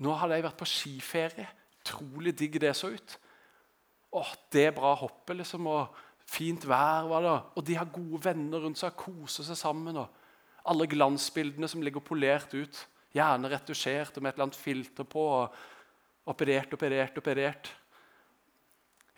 nå 0.00 0.16
hadde 0.16 0.40
jeg 0.40 0.48
vært 0.48 0.60
på 0.64 0.72
skiferie. 0.72 1.48
Trolig 1.84 2.32
digg 2.32 2.56
det 2.64 2.72
så 2.76 2.94
ut. 2.96 3.18
Åh, 4.16 4.32
det 4.52 4.70
er 4.70 4.76
bra 4.76 4.94
hoppet, 4.96 5.36
liksom. 5.36 5.68
og 5.68 6.07
Fint 6.28 6.66
vær 6.68 7.08
var 7.08 7.24
det. 7.24 7.34
Og 7.56 7.64
de 7.64 7.76
har 7.78 7.90
gode 7.92 8.20
venner 8.26 8.62
rundt 8.64 8.80
seg, 8.80 8.96
koser 8.98 9.46
seg 9.46 9.58
sammen. 9.58 9.96
og 9.96 10.68
Alle 10.68 10.88
glansbildene 10.90 11.70
som 11.70 11.82
ligger 11.84 12.04
polert 12.04 12.52
ut, 12.52 12.84
gjerne 13.16 13.50
retusjert 13.50 14.18
og 14.18 14.22
med 14.22 14.32
et 14.32 14.38
eller 14.38 14.50
annet 14.50 14.62
filter 14.62 15.08
på. 15.08 15.24
og 15.40 16.28
Operert, 16.28 16.74
operert, 16.76 17.16
operert. 17.16 17.70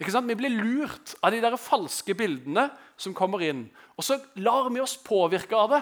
Ikke 0.01 0.13
sant? 0.15 0.31
Vi 0.31 0.39
blir 0.39 0.55
lurt 0.55 1.17
av 1.21 1.35
de 1.35 1.41
der 1.43 1.59
falske 1.61 2.15
bildene 2.17 2.69
som 3.01 3.17
kommer 3.17 3.43
inn. 3.45 3.67
Og 3.99 4.07
så 4.07 4.21
lar 4.41 4.71
vi 4.71 4.81
oss 4.81 4.95
påvirke 5.03 5.59
av 5.59 5.75
det. 5.75 5.81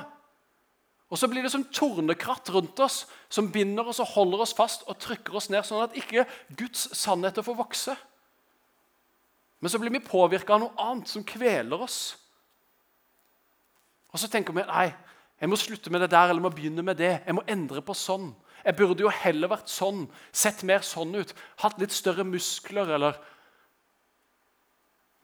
Og 1.08 1.20
så 1.20 1.28
blir 1.30 1.44
det 1.44 1.52
som 1.52 1.64
tornekratt 1.72 2.50
rundt 2.52 2.80
oss 2.84 3.02
som 3.32 3.48
binder 3.52 3.86
oss 3.88 4.00
og 4.02 4.10
holder 4.16 4.44
oss 4.44 4.56
fast 4.56 4.84
og 4.88 4.98
trykker 5.00 5.36
oss 5.38 5.48
ned, 5.52 5.64
sånn 5.64 5.86
at 5.86 5.96
ikke 5.96 6.26
Guds 6.58 6.88
sannheter 6.98 7.44
får 7.44 7.56
vokse. 7.60 7.94
Men 9.60 9.72
så 9.72 9.80
blir 9.82 9.92
vi 9.94 10.04
påvirka 10.04 10.54
av 10.54 10.62
noe 10.62 10.88
annet 10.88 11.10
som 11.10 11.24
kveler 11.26 11.82
oss. 11.82 12.16
Og 14.12 14.20
så 14.22 14.30
tenker 14.30 14.54
vi 14.56 14.64
nei, 14.68 14.88
jeg 15.38 15.50
må 15.50 15.58
slutte 15.58 15.90
med 15.94 16.02
det 16.02 16.10
der 16.14 16.30
eller 16.30 16.42
må 16.42 16.50
begynne 16.54 16.82
med 16.82 16.98
det. 16.98 17.18
Jeg 17.26 17.36
må 17.36 17.44
endre 17.50 17.82
på 17.84 17.94
sånn. 17.94 18.30
Jeg 18.64 18.76
burde 18.78 19.04
jo 19.04 19.12
heller 19.12 19.50
vært 19.52 19.70
sånn, 19.70 20.06
sett 20.34 20.64
mer 20.66 20.82
sånn 20.86 21.14
ut, 21.14 21.30
hatt 21.62 21.78
litt 21.78 21.94
større 21.94 22.26
muskler 22.26 22.90
eller 22.96 23.18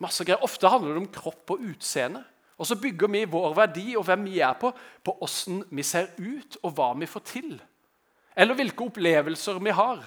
masse 0.03 0.25
greier. 0.27 0.43
Ofte 0.47 0.71
handler 0.71 0.95
det 0.95 1.03
om 1.03 1.11
kropp 1.15 1.57
og 1.57 1.65
utseende. 1.73 2.23
Og 2.55 2.69
så 2.71 2.79
bygger 2.79 3.11
vi 3.11 3.25
vår 3.27 3.57
verdi 3.59 3.87
og 3.99 4.05
hvem 4.07 4.29
vi 4.29 4.39
er 4.45 4.55
på, 4.59 4.71
på 5.03 5.17
åssen 5.27 5.65
vi 5.75 5.83
ser 5.87 6.13
ut 6.21 6.61
og 6.63 6.77
hva 6.77 6.93
vi 7.01 7.11
får 7.11 7.25
til. 7.27 7.57
Eller 8.39 8.55
hvilke 8.59 8.87
opplevelser 8.87 9.59
vi 9.63 9.75
har. 9.75 10.05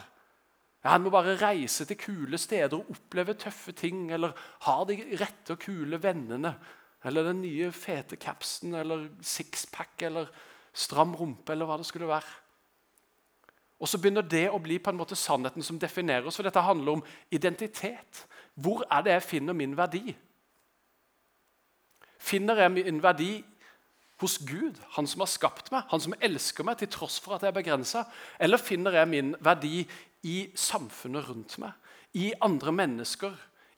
Ja, 0.87 0.93
Han 0.95 1.03
må 1.03 1.11
bare 1.11 1.35
reise 1.35 1.83
til 1.85 1.97
kule 1.99 2.37
steder 2.39 2.77
og 2.77 2.93
oppleve 2.93 3.33
tøffe 3.35 3.73
ting. 3.75 4.05
Eller 4.15 4.31
ha 4.63 4.75
de 4.87 4.95
rette 5.19 5.57
og 5.57 5.59
kule 5.59 5.99
vennene. 5.99 6.53
Eller 7.03 7.27
den 7.27 7.41
nye 7.43 7.73
fete 7.75 8.15
capsen 8.15 8.75
eller 8.75 9.09
sixpack 9.21 10.01
eller 10.07 10.31
stram 10.73 11.11
rumpe 11.15 11.51
eller 11.51 11.67
hva 11.67 11.75
det 11.81 11.89
skulle 11.89 12.07
være. 12.07 12.31
Og 13.83 13.91
så 13.91 13.99
begynner 13.99 14.23
det 14.23 14.45
å 14.49 14.61
bli 14.63 14.79
på 14.79 14.93
en 14.93 14.97
måte 14.97 15.17
sannheten 15.19 15.65
som 15.65 15.77
definerer 15.79 16.25
oss. 16.25 16.39
For 16.39 16.47
dette 16.47 16.63
handler 16.63 16.95
om 16.95 17.03
identitet. 17.35 18.23
Hvor 18.55 18.87
er 18.87 19.03
det 19.03 19.17
jeg 19.17 19.27
finner 19.27 19.53
min 19.53 19.75
verdi? 19.77 20.15
Finner 22.17 22.63
jeg 22.63 22.73
min 22.79 23.03
verdi 23.03 23.31
hos 24.21 24.39
Gud, 24.47 24.79
han 24.95 25.05
som 25.05 25.21
har 25.21 25.29
skapt 25.29 25.67
meg, 25.69 25.83
han 25.91 26.01
som 26.01 26.15
elsker 26.25 26.65
meg 26.65 26.79
til 26.79 26.89
tross 26.89 27.19
for 27.21 27.35
at 27.35 27.43
jeg 27.45 27.51
er 27.51 27.59
begrensa? 27.59 28.07
Eller 28.41 28.57
finner 28.57 28.97
jeg 28.97 29.11
min 29.11 29.35
verdi 29.45 29.83
i 30.23 30.49
samfunnet 30.57 31.27
rundt 31.29 31.57
meg, 31.61 31.75
i 32.17 32.31
andre 32.41 32.73
mennesker, 32.73 33.35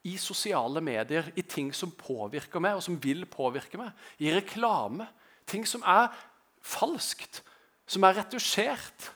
i 0.08 0.16
sosiale 0.18 0.82
medier, 0.82 1.28
i 1.36 1.44
ting 1.44 1.74
som 1.76 1.92
påvirker 1.92 2.62
meg, 2.64 2.78
og 2.78 2.84
som 2.86 2.96
vil 3.04 3.26
påvirke 3.30 3.80
meg. 3.82 3.92
I 4.24 4.32
reklame. 4.32 5.10
Ting 5.50 5.66
som 5.68 5.84
er 5.84 6.08
falskt, 6.64 7.42
som 7.90 8.06
er 8.08 8.16
retusjert. 8.22 9.10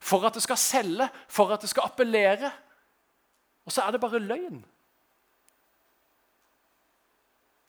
For 0.00 0.24
at 0.24 0.38
det 0.38 0.44
skal 0.46 0.60
selge, 0.60 1.08
for 1.28 1.52
at 1.52 1.60
det 1.60 1.68
skal 1.68 1.90
appellere. 1.90 2.50
Og 3.66 3.74
så 3.74 3.84
er 3.84 3.92
det 3.92 4.00
bare 4.00 4.22
løgn. 4.22 4.62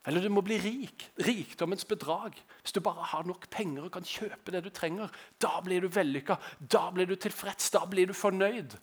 Eller 0.10 0.26
du 0.26 0.32
må 0.34 0.42
bli 0.42 0.58
rik. 0.58 1.04
Rikdommens 1.22 1.86
bedrag. 1.86 2.34
Hvis 2.64 2.74
du 2.74 2.80
bare 2.82 3.06
har 3.12 3.28
nok 3.30 3.46
penger 3.54 3.86
og 3.86 3.92
kan 3.94 4.08
kjøpe 4.08 4.54
det 4.56 4.64
du 4.66 4.70
trenger, 4.74 5.12
da 5.38 5.60
blir 5.62 5.86
du 5.86 5.92
vellykka, 5.94 6.40
da 6.60 6.88
blir 6.96 7.06
du 7.06 7.14
tilfreds, 7.14 7.70
da 7.70 7.84
blir 7.86 8.10
du 8.10 8.16
fornøyd. 8.18 8.74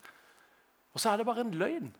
Og 0.94 1.02
så 1.02 1.10
er 1.10 1.18
det 1.18 1.26
bare 1.26 1.42
en 1.42 1.56
løgn. 1.58 1.90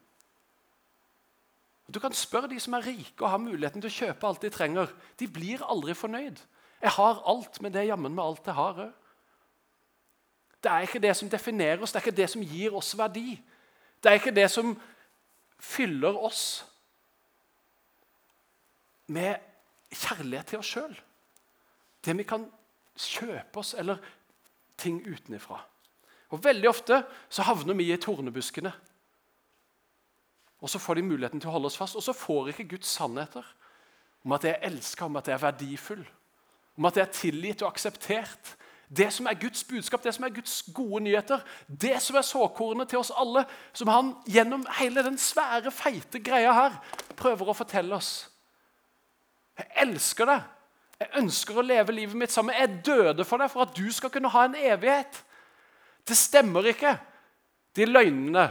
Du 1.90 1.98
kan 2.02 2.14
spørre 2.14 2.50
de 2.50 2.60
som 2.62 2.78
er 2.78 2.86
rike 2.86 3.24
og 3.24 3.30
har 3.30 3.42
muligheten 3.42 3.82
til 3.82 3.90
å 3.90 3.96
kjøpe 3.96 4.30
alt 4.30 4.46
de 4.46 4.52
trenger. 4.54 4.94
De 5.18 5.26
blir 5.26 5.64
aldri 5.66 5.94
fornøyd. 5.98 6.38
Jeg 6.82 6.94
har 6.94 7.20
alt, 7.26 7.60
men 7.62 7.74
det 7.74 7.82
er 7.82 7.90
jammen 7.90 8.14
med 8.14 8.24
alt 8.24 8.46
jeg 8.46 8.54
har 8.54 8.80
òg. 8.86 8.94
Det 10.62 10.70
er 10.72 10.86
ikke 10.86 11.02
det 11.02 11.12
som 11.18 11.28
definerer 11.30 11.82
oss, 11.82 11.92
det 11.92 11.98
er 12.00 12.06
ikke 12.06 12.20
det 12.22 12.30
som 12.30 12.46
gir 12.46 12.74
oss 12.74 12.94
verdi. 12.98 13.36
Det 14.02 14.10
er 14.10 14.18
ikke 14.18 14.34
det 14.34 14.48
som 14.50 14.72
fyller 15.58 16.14
oss 16.14 16.64
med 19.06 19.36
kjærlighet 19.92 20.46
til 20.46 20.58
oss 20.58 20.72
sjøl. 20.74 20.96
Det 22.04 22.14
vi 22.18 22.26
kan 22.26 22.46
kjøpe 22.96 23.60
oss, 23.60 23.74
eller 23.78 24.02
ting 24.78 25.00
utenifra. 25.06 25.60
Og 26.34 26.42
Veldig 26.44 26.68
ofte 26.68 27.02
så 27.28 27.46
havner 27.46 27.76
vi 27.78 27.92
i 27.92 27.96
tornebuskene. 27.96 28.72
Og 30.60 30.70
Så 30.70 30.78
får 30.78 30.94
de 30.94 31.02
muligheten 31.02 31.40
til 31.40 31.48
å 31.48 31.52
holde 31.52 31.66
oss 31.70 31.76
fast, 31.76 31.96
og 31.96 32.02
så 32.02 32.12
får 32.12 32.48
ikke 32.48 32.68
Guds 32.76 32.88
sannheter 32.88 33.44
om 34.24 34.32
at 34.32 34.44
jeg 34.44 34.56
er 34.56 34.70
elska, 34.70 35.04
om 35.04 35.16
at 35.16 35.28
jeg 35.28 35.34
er 35.34 35.44
verdifull, 35.44 36.06
om 36.76 36.84
at 36.84 36.96
jeg 36.96 37.02
er 37.06 37.12
tilgitt 37.12 37.62
og 37.62 37.68
akseptert. 37.68 38.56
Det 38.88 39.12
som 39.12 39.26
er 39.26 39.38
Guds 39.38 39.64
budskap, 39.64 40.02
det 40.02 40.14
som 40.14 40.24
er 40.24 40.34
Guds 40.34 40.62
gode 40.74 41.02
nyheter, 41.04 41.44
det 41.68 42.00
som 42.02 42.16
er 42.16 42.26
såkornet 42.26 42.88
til 42.88 42.98
oss 42.98 43.12
alle, 43.14 43.44
som 43.72 43.88
han 43.88 44.14
gjennom 44.26 44.66
hele 44.80 45.04
den 45.06 45.18
svære, 45.18 45.70
feite 45.70 46.18
greia 46.18 46.52
her 46.54 46.80
prøver 47.18 47.50
å 47.50 47.54
fortelle 47.54 47.94
oss. 47.94 48.28
Jeg 49.56 49.72
elsker 49.86 50.28
deg. 50.28 50.44
Jeg 51.00 51.12
ønsker 51.20 51.58
å 51.58 51.64
leve 51.64 51.92
livet 51.92 52.16
mitt 52.16 52.32
sammen. 52.32 52.56
Jeg 52.56 52.80
døde 52.86 53.24
for 53.28 53.40
deg 53.40 53.52
for 53.52 53.66
at 53.66 53.74
du 53.76 53.84
skal 53.92 54.12
kunne 54.12 54.32
ha 54.32 54.46
en 54.46 54.56
evighet. 54.56 55.20
Det 56.06 56.16
stemmer 56.16 56.70
ikke 56.70 56.94
De 57.76 57.84
løgnene 57.84 58.46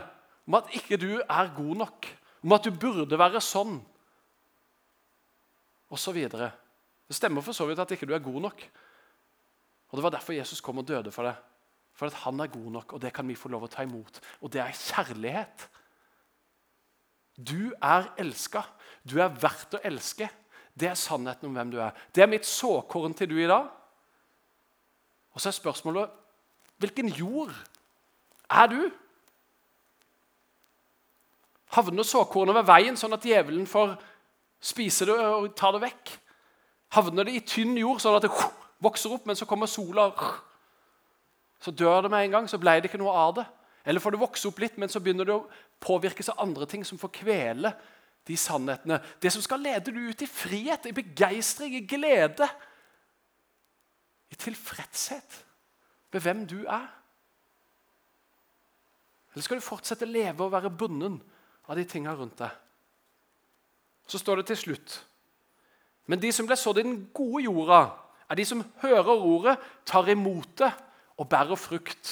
om 0.46 0.58
at 0.60 0.68
ikke 0.78 1.00
du 1.02 1.18
er 1.18 1.48
god 1.56 1.80
nok, 1.80 2.08
om 2.46 2.54
at 2.54 2.68
du 2.68 2.76
burde 2.78 3.18
være 3.18 3.40
sånn, 3.42 3.80
osv. 5.90 6.20
Det 6.30 7.18
stemmer 7.18 7.42
for 7.42 7.58
så 7.58 7.66
vidt 7.66 7.82
at 7.82 7.96
ikke 7.96 8.06
du 8.06 8.14
er 8.14 8.22
god 8.22 8.44
nok. 8.46 8.62
Og 9.90 9.98
Det 9.98 10.04
var 10.04 10.14
derfor 10.14 10.38
Jesus 10.38 10.62
kom 10.62 10.78
og 10.82 10.88
døde 10.88 11.12
for 11.14 11.26
deg. 11.26 11.42
For 11.96 12.12
at 12.12 12.18
han 12.26 12.40
er 12.44 12.52
god 12.52 12.72
nok, 12.72 12.94
og 12.94 13.02
det 13.02 13.14
kan 13.16 13.28
vi 13.28 13.38
få 13.40 13.50
lov 13.50 13.66
å 13.66 13.72
ta 13.72 13.86
imot. 13.86 14.20
Og 14.44 14.52
det 14.52 14.62
er 14.62 14.76
kjærlighet. 14.76 15.68
Du 17.40 17.72
er 17.82 18.10
elska. 18.20 18.66
Du 19.08 19.18
er 19.24 19.32
verdt 19.32 19.78
å 19.78 19.84
elske. 19.88 20.28
Det 20.80 20.90
er 20.90 21.00
sannheten 21.00 21.48
om 21.48 21.56
hvem 21.56 21.72
du 21.72 21.80
er. 21.80 21.96
Det 22.16 22.24
er 22.24 22.32
mitt 22.32 22.46
såkorn 22.48 23.16
til 23.16 23.30
du 23.32 23.38
i 23.40 23.48
dag. 23.48 23.70
Og 25.36 25.42
så 25.42 25.50
er 25.50 25.58
spørsmålet 25.58 26.22
hvilken 26.78 27.08
jord 27.16 27.54
er 28.52 28.68
du? 28.68 28.82
Havner 31.76 32.04
såkornet 32.08 32.56
ved 32.56 32.68
veien, 32.68 32.98
sånn 33.00 33.16
at 33.16 33.24
djevelen 33.24 33.68
får 33.68 33.96
spise 34.64 35.08
det 35.08 35.16
og 35.16 35.50
ta 35.56 35.72
det 35.76 35.86
vekk? 35.86 36.12
Havner 36.96 37.28
det 37.28 37.36
i 37.36 37.44
tynn 37.48 37.76
jord, 37.80 38.02
sånn 38.04 38.16
at 38.20 38.28
det 38.28 38.34
vokser 38.84 39.16
opp, 39.16 39.26
men 39.28 39.40
så 39.40 39.48
kommer 39.48 39.72
sola 39.72 40.12
Så 41.60 41.72
dør 41.72 42.02
det 42.02 42.12
med 42.12 42.26
en 42.26 42.32
gang, 42.32 42.48
så 42.48 42.60
ble 42.60 42.78
det 42.80 42.92
ikke 42.92 43.02
noe 43.02 43.16
av 43.16 43.36
det. 43.40 43.46
Eller 43.86 44.00
får 44.00 44.12
det 44.12 44.20
vokse 44.20 44.48
opp 44.48 44.60
litt, 44.60 44.78
men 44.78 44.90
så 44.90 45.00
begynner 45.00 45.26
det 45.26 45.34
å 45.34 45.48
påvirkes 45.82 46.30
av 46.30 46.40
andre 46.44 46.66
ting 46.66 46.84
som 46.86 46.98
får 46.98 47.12
kvele 47.22 47.72
de 48.28 48.38
sannhetene. 48.38 49.00
Det 49.22 49.32
som 49.34 49.44
skal 49.44 49.62
lede 49.62 49.92
deg 49.92 50.12
ut 50.12 50.24
i 50.26 50.30
frihet, 50.30 50.88
i 50.90 50.96
begeistring, 50.96 51.76
i 51.78 51.86
glede. 51.86 52.48
I 54.34 54.38
tilfredshet 54.42 55.42
med 56.14 56.24
hvem 56.24 56.46
du 56.50 56.62
er. 56.64 56.88
Eller 59.34 59.44
skal 59.44 59.60
du 59.60 59.66
fortsette 59.66 60.08
å 60.08 60.10
leve 60.10 60.46
og 60.46 60.54
være 60.54 60.72
bunden 60.72 61.20
av 61.68 61.76
de 61.76 61.84
tingene 61.88 62.16
rundt 62.16 62.40
deg? 62.40 62.54
Så 64.08 64.22
står 64.22 64.42
det 64.42 64.52
til 64.52 64.60
slutt 64.60 65.00
Men 66.06 66.22
de 66.22 66.30
som 66.32 66.46
ble 66.46 66.54
sådd 66.54 66.78
i 66.78 66.84
den 66.86 67.00
gode 67.14 67.42
jorda, 67.48 67.80
er 68.30 68.38
de 68.38 68.44
som 68.46 68.62
hører 68.84 69.24
ordet, 69.26 69.56
tar 69.86 70.10
imot 70.14 70.52
det 70.62 70.70
og 71.18 71.30
bærer 71.30 71.58
frukt. 71.58 72.12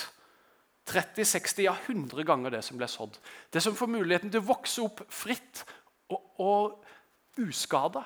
30, 0.89 1.25
60, 1.29 1.61
ja 1.63 1.75
100 1.85 2.25
ganger 2.27 2.55
det 2.55 2.63
som 2.65 2.77
ble 2.79 2.89
sådd. 2.89 3.15
Det 3.53 3.61
som 3.63 3.75
får 3.77 3.91
muligheten 3.93 4.31
til 4.33 4.41
å 4.41 4.49
vokse 4.49 4.81
opp 4.83 5.03
fritt 5.13 5.61
og, 6.09 6.21
og 6.39 7.43
uskada. 7.43 8.03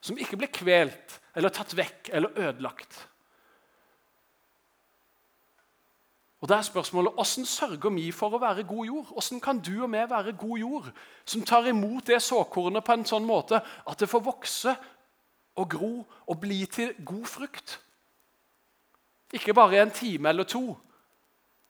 Som 0.00 0.18
ikke 0.18 0.38
blir 0.38 0.52
kvelt 0.54 1.18
eller 1.34 1.52
tatt 1.54 1.74
vekk 1.76 2.10
eller 2.14 2.36
ødelagt. 2.38 3.08
Og 6.38 6.48
da 6.48 6.54
er 6.56 6.62
spørsmålet, 6.62 7.12
Hvordan 7.12 7.46
sørger 7.46 7.90
vi 7.90 8.12
for 8.12 8.34
å 8.34 8.38
være 8.38 8.62
god 8.62 8.86
jord? 8.86 9.10
Hvordan 9.10 9.40
kan 9.40 9.58
du 9.58 9.82
og 9.82 9.90
vi 9.90 10.04
være 10.10 10.36
god 10.38 10.58
jord 10.58 10.92
som 11.24 11.42
tar 11.42 11.66
imot 11.66 12.06
det 12.06 12.22
såkornet 12.22 12.84
på 12.84 12.94
en 12.94 13.04
sånn 13.04 13.26
måte 13.26 13.58
at 13.58 13.98
det 13.98 14.08
får 14.08 14.22
vokse 14.22 14.76
og 15.58 15.70
gro 15.70 15.92
og 16.26 16.40
bli 16.40 16.64
til 16.70 16.94
god 17.04 17.26
frukt? 17.26 17.80
Ikke 19.34 19.54
bare 19.54 19.76
i 19.76 19.82
en 19.82 19.90
time 19.90 20.28
eller 20.28 20.46
to, 20.48 20.78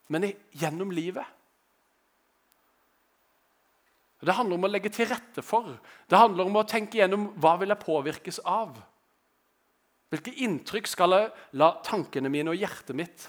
men 0.09 0.29
gjennom 0.53 0.91
livet. 0.91 1.25
Det 4.19 4.35
handler 4.35 4.59
om 4.59 4.67
å 4.67 4.71
legge 4.71 4.91
til 4.91 5.07
rette 5.11 5.43
for. 5.47 5.77
Det 6.11 6.19
handler 6.19 6.49
om 6.49 6.59
å 6.59 6.67
tenke 6.67 6.99
gjennom 6.99 7.29
hva 7.39 7.55
vil 7.61 7.71
jeg 7.71 7.85
påvirkes 7.85 8.41
av. 8.43 8.79
Hvilke 10.11 10.33
inntrykk 10.45 10.89
skal 10.91 11.15
jeg 11.15 11.31
la 11.61 11.75
tankene 11.87 12.31
mine 12.33 12.51
og 12.51 12.59
hjertet 12.59 12.97
mitt 12.97 13.29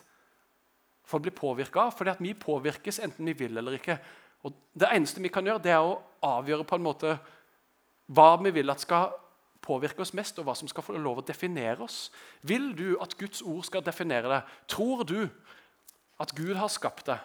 for 1.05 1.19
å 1.19 1.25
bli 1.25 1.33
påvirka 1.35 1.85
av. 1.85 1.95
Fordi 1.97 2.13
at 2.13 2.23
vi 2.23 2.33
påvirkes 2.33 3.01
enten 3.05 3.29
vi 3.29 3.37
vil 3.37 3.61
eller 3.61 3.77
ikke. 3.77 3.99
Og 4.47 4.55
Det 4.73 4.89
eneste 4.89 5.21
vi 5.21 5.31
kan 5.33 5.45
gjøre, 5.45 5.61
det 5.61 5.75
er 5.75 5.83
å 5.83 5.99
avgjøre 6.25 6.65
på 6.65 6.79
en 6.79 6.85
måte 6.85 7.17
hva 8.09 8.31
vi 8.41 8.53
vil 8.55 8.71
at 8.71 8.81
skal 8.81 9.11
påvirke 9.61 10.01
oss 10.01 10.15
mest, 10.17 10.39
og 10.39 10.47
hva 10.47 10.55
som 10.57 10.69
skal 10.71 10.85
få 10.85 10.95
lov 10.97 11.19
å 11.19 11.25
definere 11.27 11.83
oss. 11.83 12.07
Vil 12.41 12.71
du 12.73 12.95
at 13.03 13.17
Guds 13.19 13.43
ord 13.43 13.65
skal 13.67 13.83
definere 13.85 14.31
deg? 14.31 14.53
Tror 14.71 15.03
du 15.03 15.27
at 16.19 16.33
Gud 16.35 16.55
har 16.57 16.71
skapt 16.71 17.11
deg? 17.11 17.19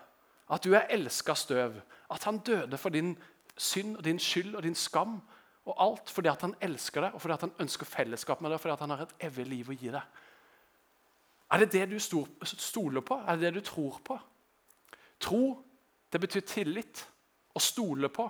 At 0.52 0.66
du 0.66 0.74
er 0.74 0.90
elska 0.92 1.36
støv? 1.38 1.78
At 2.12 2.26
han 2.28 2.42
døde 2.44 2.76
for 2.76 2.92
din 2.92 3.14
synd 3.56 3.96
og 3.96 4.04
din 4.04 4.18
skyld 4.18 4.54
og 4.54 4.62
din 4.62 4.74
skam? 4.74 5.20
Og 5.64 5.74
alt 5.80 6.10
fordi 6.10 6.28
at 6.28 6.42
han 6.44 6.54
elsker 6.60 7.06
deg, 7.06 7.14
og 7.14 7.22
fordi 7.22 7.34
at 7.34 7.46
han 7.46 7.54
ønsker 7.64 7.88
fellesskap 7.88 8.40
med 8.40 8.50
deg, 8.50 8.58
og 8.58 8.60
fordi 8.60 8.72
at 8.74 8.84
han 8.84 8.92
har 8.92 9.04
et 9.06 9.14
evig 9.30 9.46
liv 9.48 9.70
å 9.70 9.76
gi 9.78 9.92
deg. 9.94 10.22
Er 11.54 11.62
det 11.62 11.72
det 11.72 11.84
du 11.92 11.98
stoler 12.00 13.04
på? 13.04 13.16
Er 13.24 13.36
det 13.36 13.46
det 13.46 13.60
du 13.60 13.66
tror 13.68 14.00
på? 14.04 14.18
Tro, 15.20 15.42
det 16.12 16.20
betyr 16.20 16.44
tillit. 16.48 17.04
Å 17.54 17.60
stole 17.62 18.08
på. 18.10 18.26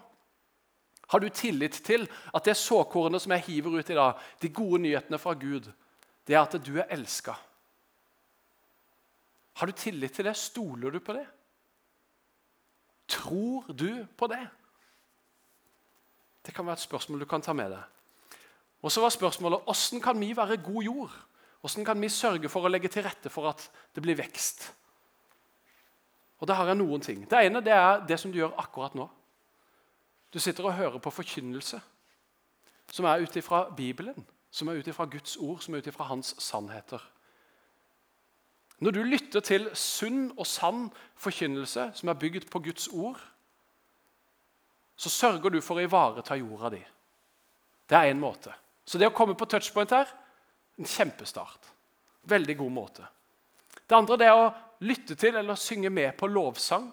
Har 1.08 1.20
du 1.20 1.28
tillit 1.32 1.78
til 1.84 2.04
at 2.34 2.44
det 2.44 2.56
såkornet 2.60 3.22
som 3.22 3.32
jeg 3.32 3.46
hiver 3.46 3.78
ut 3.78 3.90
i 3.90 3.96
dag, 3.96 4.20
de 4.40 4.50
gode 4.52 4.82
nyhetene 4.84 5.18
fra 5.20 5.32
Gud, 5.32 5.70
det 6.28 6.36
er 6.36 6.42
at 6.42 6.56
du 6.64 6.74
er 6.76 6.92
elska? 6.92 7.34
Har 9.54 9.70
du 9.70 9.72
tillit 9.72 10.12
til 10.12 10.28
det? 10.28 10.36
Stoler 10.36 10.92
du 10.92 11.00
på 11.00 11.16
det? 11.16 11.24
Tror 13.08 13.72
du 13.72 14.04
på 14.16 14.28
det? 14.28 14.42
Det 16.46 16.54
kan 16.54 16.66
være 16.66 16.78
et 16.78 16.86
spørsmål 16.86 17.24
du 17.24 17.28
kan 17.28 17.42
ta 17.42 17.52
med 17.56 17.72
deg. 17.72 17.82
Og 18.84 18.92
så 18.92 19.00
var 19.00 19.12
spørsmålet 19.14 19.64
hvordan 19.64 20.02
kan 20.04 20.20
vi 20.20 20.36
være 20.36 20.60
god 20.62 20.82
jord? 20.82 21.14
Hvordan 21.60 21.84
kan 21.84 22.00
vi 22.00 22.08
sørge 22.12 22.48
for 22.52 22.66
å 22.66 22.68
legge 22.68 22.88
til 22.92 23.06
rette 23.06 23.30
for 23.32 23.48
at 23.48 23.70
det 23.96 24.02
blir 24.04 24.18
vekst? 24.18 24.66
Og 26.38 26.48
det 26.48 26.56
har 26.56 26.68
jeg 26.68 26.76
noen 26.76 27.00
ting. 27.00 27.24
Det 27.30 27.40
ene 27.46 27.62
det 27.64 27.72
er 27.72 28.02
det 28.04 28.18
som 28.20 28.32
du 28.32 28.36
gjør 28.38 28.58
akkurat 28.60 28.94
nå. 28.98 29.08
Du 30.34 30.38
sitter 30.42 30.66
og 30.66 30.76
hører 30.76 30.98
på 31.00 31.12
forkynnelse 31.14 31.80
som 32.92 33.06
er 33.08 33.22
ut 33.24 33.36
ifra 33.36 33.64
Bibelen, 33.74 34.26
som 34.50 34.68
er 34.68 34.78
ut 34.78 34.88
ifra 34.90 35.06
Guds 35.08 35.36
ord, 35.36 35.62
som 35.64 35.74
er 35.74 35.80
ut 35.80 35.88
ifra 35.88 36.04
Hans 36.10 36.34
sannheter. 36.38 37.00
Når 38.78 38.90
du 38.90 39.02
lytter 39.02 39.40
til 39.40 39.70
sunn 39.72 40.32
og 40.36 40.46
sann 40.46 40.90
forkynnelse 41.16 41.92
som 41.94 42.10
er 42.10 42.18
bygd 42.18 42.50
på 42.50 42.60
Guds 42.60 42.88
ord, 42.92 43.20
så 44.96 45.10
sørger 45.10 45.50
du 45.50 45.60
for 45.64 45.80
å 45.80 45.84
ivareta 45.84 46.36
jorda 46.38 46.70
di. 46.74 46.82
Det 47.88 47.96
er 47.98 48.12
én 48.12 48.20
måte. 48.20 48.52
Så 48.86 48.98
det 49.00 49.08
å 49.08 49.16
komme 49.16 49.36
på 49.36 49.48
touchpoint 49.48 49.92
her 49.94 50.10
en 50.78 50.88
kjempestart. 50.88 51.70
Veldig 52.28 52.56
god 52.58 52.72
måte. 52.72 53.06
Det 53.84 53.96
andre 53.96 54.18
det 54.20 54.28
er 54.28 54.38
å 54.38 54.52
lytte 54.84 55.16
til 55.18 55.36
eller 55.36 55.58
synge 55.60 55.90
med 55.92 56.14
på 56.18 56.28
lovsang. 56.30 56.88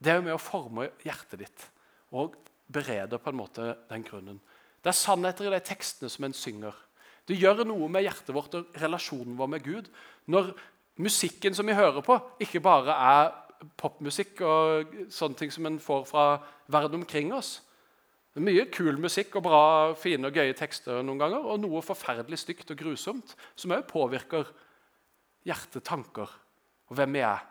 Det 0.00 0.12
er 0.12 0.18
jo 0.18 0.26
med 0.26 0.36
å 0.36 0.42
forme 0.42 0.88
hjertet 1.04 1.44
ditt 1.44 1.66
og 2.16 2.34
berede 2.70 3.18
på 3.20 3.30
en 3.30 3.38
måte 3.38 3.74
den 3.90 4.04
grunnen. 4.06 4.40
Det 4.80 4.90
er 4.90 4.96
sannheter 4.96 5.46
i 5.46 5.52
de 5.54 5.60
tekstene 5.62 6.10
som 6.10 6.26
en 6.26 6.34
synger. 6.34 6.74
Det 7.28 7.38
gjør 7.38 7.62
noe 7.68 7.86
med 7.92 8.06
hjertet 8.06 8.32
vårt 8.34 8.56
og 8.58 8.78
relasjonen 8.80 9.36
vår 9.38 9.50
med 9.52 9.64
Gud 9.66 9.90
når 10.30 10.54
musikken 11.00 11.54
som 11.54 11.68
vi 11.68 11.76
hører 11.76 12.02
på, 12.04 12.16
ikke 12.42 12.62
bare 12.64 12.96
er 12.96 13.30
popmusikk 13.80 14.40
og 14.46 14.94
sånne 15.12 15.38
ting 15.38 15.52
som 15.52 15.66
en 15.68 15.80
får 15.82 16.06
fra 16.08 16.24
verden 16.72 17.02
omkring 17.02 17.34
oss, 17.36 17.58
Mye 18.38 18.62
kul 18.70 18.94
musikk 19.02 19.34
og 19.40 19.42
bra, 19.42 19.62
fine 19.98 20.28
og 20.28 20.36
gøye 20.38 20.54
tekster 20.54 21.00
noen 21.02 21.18
ganger, 21.18 21.42
og 21.42 21.58
noe 21.58 21.80
forferdelig 21.82 22.38
stygt 22.38 22.70
og 22.70 22.78
grusomt 22.78 23.32
som 23.58 23.74
òg 23.74 23.88
påvirker 23.90 24.46
hjerte, 25.48 25.82
tanker 25.82 26.30
og 26.30 26.94
hvem 26.94 27.18
vi 27.18 27.24
er. 27.26 27.42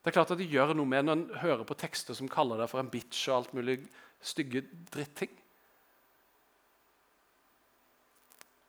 Det 0.00 0.12
er 0.12 0.16
klart 0.16 0.30
at 0.32 0.38
det 0.38 0.48
gjør 0.52 0.72
noe 0.78 0.88
med 0.88 1.08
når 1.08 1.18
en 1.18 1.40
hører 1.42 1.66
på 1.66 1.76
tekster 1.82 2.14
som 2.14 2.30
kaller 2.30 2.62
deg 2.62 2.70
for 2.70 2.80
en 2.80 2.92
bitch 2.92 3.26
og 3.26 3.40
alt 3.40 3.56
mulig 3.58 3.80
stygge 4.22 4.62
dritting. 4.94 5.34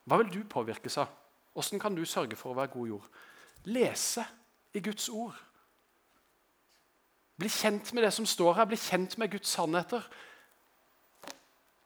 Hva 0.02 0.18
vil 0.18 0.34
du 0.34 0.42
påvirkes 0.50 0.98
av? 0.98 1.14
Hvordan 1.54 1.80
kan 1.80 1.94
du 1.94 2.02
sørge 2.08 2.36
for 2.36 2.52
å 2.52 2.58
være 2.58 2.74
god 2.74 2.90
jord? 2.90 3.08
Lese 3.70 4.26
i 4.74 4.82
Guds 4.82 5.06
ord. 5.14 5.38
Bli 7.42 7.50
kjent 7.50 7.90
med 7.92 8.06
det 8.06 8.12
som 8.14 8.26
står 8.28 8.54
her, 8.60 8.68
bli 8.70 8.78
kjent 8.78 9.16
med 9.18 9.32
Guds 9.32 9.50
sannheter. 9.50 10.04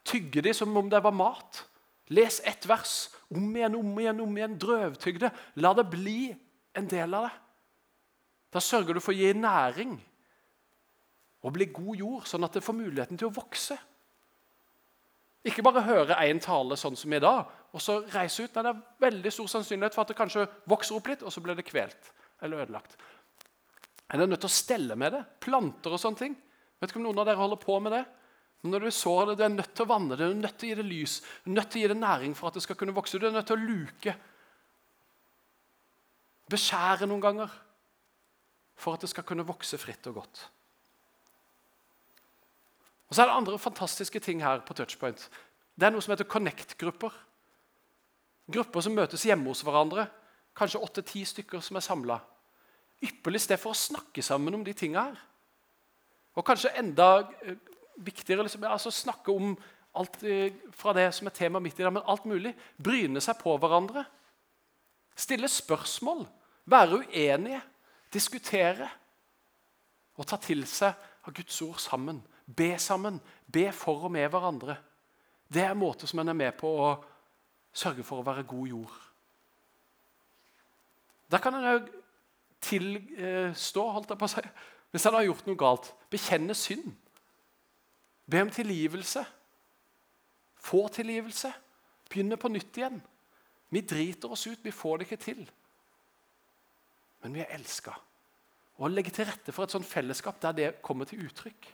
Tygge 0.06 0.42
de 0.44 0.52
som 0.54 0.76
om 0.76 0.90
det 0.92 1.00
var 1.02 1.16
mat. 1.16 1.62
Les 2.12 2.42
ett 2.44 2.68
vers 2.68 3.08
om 3.32 3.56
igjen, 3.56 3.74
om 3.74 3.96
igjen, 3.98 4.20
om 4.20 4.36
igjen. 4.36 4.58
Drøvtygg 4.60 5.22
det. 5.22 5.32
La 5.62 5.72
det 5.74 5.86
bli 5.90 6.34
en 6.76 6.90
del 6.90 7.16
av 7.16 7.30
det. 7.30 7.32
Da 8.52 8.62
sørger 8.62 8.96
du 8.96 9.02
for 9.02 9.12
å 9.12 9.18
gi 9.18 9.32
næring 9.36 9.96
og 11.46 11.52
bli 11.54 11.68
god 11.70 11.98
jord, 12.00 12.28
sånn 12.28 12.46
at 12.46 12.56
det 12.56 12.64
får 12.64 12.76
muligheten 12.76 13.18
til 13.20 13.28
å 13.28 13.34
vokse. 13.36 13.76
Ikke 15.46 15.62
bare 15.62 15.84
høre 15.86 16.16
én 16.26 16.40
tale 16.42 16.78
sånn 16.78 16.96
som 16.98 17.12
i 17.14 17.20
dag, 17.22 17.46
og 17.72 17.82
så 17.82 18.00
reise 18.14 18.46
ut. 18.46 18.54
Nei, 18.56 18.64
det 18.66 18.72
er 18.72 19.04
veldig 19.06 19.32
stor 19.34 19.50
sannsynlighet 19.52 19.94
for 19.94 20.02
at 20.02 20.10
det 20.10 20.18
kanskje 20.18 20.46
vokser 20.66 20.98
opp 20.98 21.10
litt, 21.10 21.22
og 21.22 21.32
så 21.34 21.42
blir 21.44 21.58
det 21.58 21.66
kvelt 21.68 22.10
eller 22.42 22.64
ødelagt. 22.64 22.96
En 24.12 24.22
er 24.22 24.28
nødt 24.30 24.42
til 24.44 24.50
å 24.50 24.56
stelle 24.56 24.96
med 24.98 25.14
det. 25.16 25.22
Planter 25.42 25.96
og 25.96 26.00
sånne 26.00 26.20
ting. 26.20 26.36
Vet 26.78 26.92
ikke 26.92 27.00
om 27.00 27.08
noen 27.08 27.22
av 27.22 27.26
dere 27.28 27.40
holder 27.40 27.60
på 27.62 27.78
med 27.82 27.94
det? 27.96 28.04
Når 28.66 28.86
du 28.86 28.90
sår 28.94 29.30
det, 29.30 29.36
du 29.38 29.44
er 29.46 29.52
nødt 29.52 29.74
til 29.76 29.84
å 29.84 29.90
vanne 29.90 30.16
det, 30.16 30.26
du 30.26 30.32
er 30.32 30.40
nødt 30.40 30.56
til 30.58 30.66
å 30.66 30.70
gi 30.72 30.78
det 30.78 30.86
lys, 30.86 31.20
du 31.44 31.50
er 31.50 31.54
nødt 31.54 31.68
til 31.70 31.78
å 31.78 31.82
gi 31.84 31.90
det 31.92 31.98
næring 32.00 32.32
for 32.34 32.48
at 32.48 32.56
det 32.56 32.62
skal 32.64 32.78
kunne 32.80 32.94
vokse. 32.96 33.20
Du 33.20 33.26
er 33.28 33.34
nødt 33.34 33.46
til 33.46 33.58
å 33.58 33.66
luke. 33.68 34.14
Beskjære 36.50 37.08
noen 37.10 37.24
ganger. 37.24 37.62
for 38.76 38.92
at 38.92 39.00
det 39.00 39.08
skal 39.08 39.24
kunne 39.24 39.46
vokse 39.48 39.78
fritt 39.80 40.04
og 40.10 40.18
godt. 40.18 40.40
Og 43.08 43.14
Så 43.14 43.22
er 43.22 43.30
det 43.30 43.36
andre 43.36 43.58
fantastiske 43.58 44.20
ting 44.20 44.42
her 44.44 44.60
på 44.60 44.74
Touchpoint. 44.74 45.30
Det 45.80 45.86
er 45.86 45.94
noe 45.94 46.04
som 46.04 46.12
heter 46.12 46.28
Connect-grupper. 46.28 47.12
Grupper 48.52 48.84
som 48.84 48.92
møtes 48.92 49.24
hjemme 49.24 49.48
hos 49.48 49.62
hverandre. 49.64 50.10
Kanskje 50.56 50.82
åtte-ti 50.84 51.24
stykker 51.24 51.64
som 51.64 51.76
er 51.76 51.86
samla. 51.86 52.20
Ypperlig 53.04 53.42
sted 53.44 53.60
for 53.60 53.74
å 53.74 53.78
snakke 53.78 54.24
sammen 54.24 54.54
om 54.56 54.64
de 54.64 54.74
tinga 54.76 55.08
her. 55.10 55.18
Og 56.36 56.44
kanskje 56.46 56.74
enda 56.80 57.26
eh, 57.44 57.56
viktigere 57.96 58.44
liksom, 58.46 58.64
altså 58.68 58.92
snakke 58.92 59.32
om 59.32 59.54
alt 59.96 60.22
eh, 60.24 60.52
fra 60.76 60.94
det 60.96 61.08
som 61.16 61.28
er 61.28 61.36
temaet 61.36 61.64
midt 61.64 61.80
i 61.80 61.86
dag, 61.86 61.94
men 61.96 62.06
alt 62.08 62.26
mulig. 62.28 62.52
Bryne 62.76 63.22
seg 63.24 63.38
på 63.40 63.56
hverandre. 63.60 64.04
Stille 65.16 65.48
spørsmål. 65.48 66.26
Være 66.68 67.02
uenige. 67.04 67.62
Diskutere. 68.12 68.88
Og 70.16 70.28
ta 70.28 70.38
til 70.40 70.64
seg 70.68 70.92
av 71.26 71.34
Guds 71.36 71.60
ord 71.64 71.80
sammen. 71.82 72.20
Be 72.46 72.74
sammen. 72.80 73.20
Be 73.46 73.70
for 73.76 74.08
og 74.08 74.12
med 74.12 74.28
hverandre. 74.32 74.76
Det 75.48 75.62
er 75.62 75.72
en 75.72 75.80
måte 75.80 76.08
som 76.08 76.20
en 76.20 76.32
er 76.32 76.38
med 76.38 76.56
på 76.58 76.68
å 76.68 76.94
sørge 77.76 78.04
for 78.06 78.20
å 78.20 78.26
være 78.26 78.46
god 78.48 78.72
jord. 78.72 78.96
Der 81.30 81.42
kan 81.42 81.56
en 81.58 81.68
òg 81.74 81.88
tilstå, 82.66 83.84
holdt 83.94 84.12
jeg 84.12 84.20
på 84.20 84.28
å 84.28 84.32
si, 84.32 84.44
hvis 84.94 85.06
han 85.08 85.16
har 85.18 85.26
gjort 85.26 85.48
noe 85.48 85.60
galt. 85.60 85.90
Bekjenne 86.12 86.54
synd. 86.56 86.94
Be 88.26 88.42
om 88.42 88.50
tilgivelse. 88.50 89.22
Få 90.66 90.86
tilgivelse. 90.94 91.52
Begynne 92.10 92.38
på 92.40 92.50
nytt 92.50 92.80
igjen. 92.80 92.98
Vi 93.74 93.82
driter 93.82 94.32
oss 94.32 94.46
ut, 94.46 94.62
vi 94.62 94.74
får 94.74 94.98
det 94.98 95.08
ikke 95.08 95.22
til. 95.22 95.42
Men 97.22 97.34
vi 97.34 97.42
er 97.42 97.54
elska. 97.56 97.94
Å 98.76 98.90
legge 98.92 99.12
til 99.14 99.26
rette 99.28 99.54
for 99.54 99.66
et 99.66 99.74
sånt 99.74 99.88
fellesskap 99.88 100.38
der 100.42 100.56
det 100.56 100.70
kommer 100.84 101.08
til 101.08 101.24
uttrykk. 101.26 101.70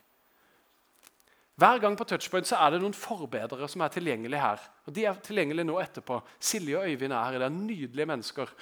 Hver 1.61 1.81
gang 1.83 1.96
på 1.98 2.07
Touchpoint 2.09 2.48
så 2.48 2.59
er 2.64 2.72
det 2.72 2.81
noen 2.83 2.96
forbedrere 2.96 3.68
som 3.68 3.83
er 3.85 3.92
tilgjengelige 3.92 4.40
her. 4.40 4.62
Og 4.88 4.94
De 4.96 5.05
er 5.07 5.18
tilgjengelige 5.20 5.68
nå 5.68 5.76
etterpå. 5.83 6.20
Silje 6.40 6.78
og 6.78 6.88
Øyvind 6.88 7.12
er 7.12 7.26
her. 7.26 7.38
Det 7.38 7.48
er 7.48 7.59
nydelige 7.59 8.09
mennesker. 8.09 8.55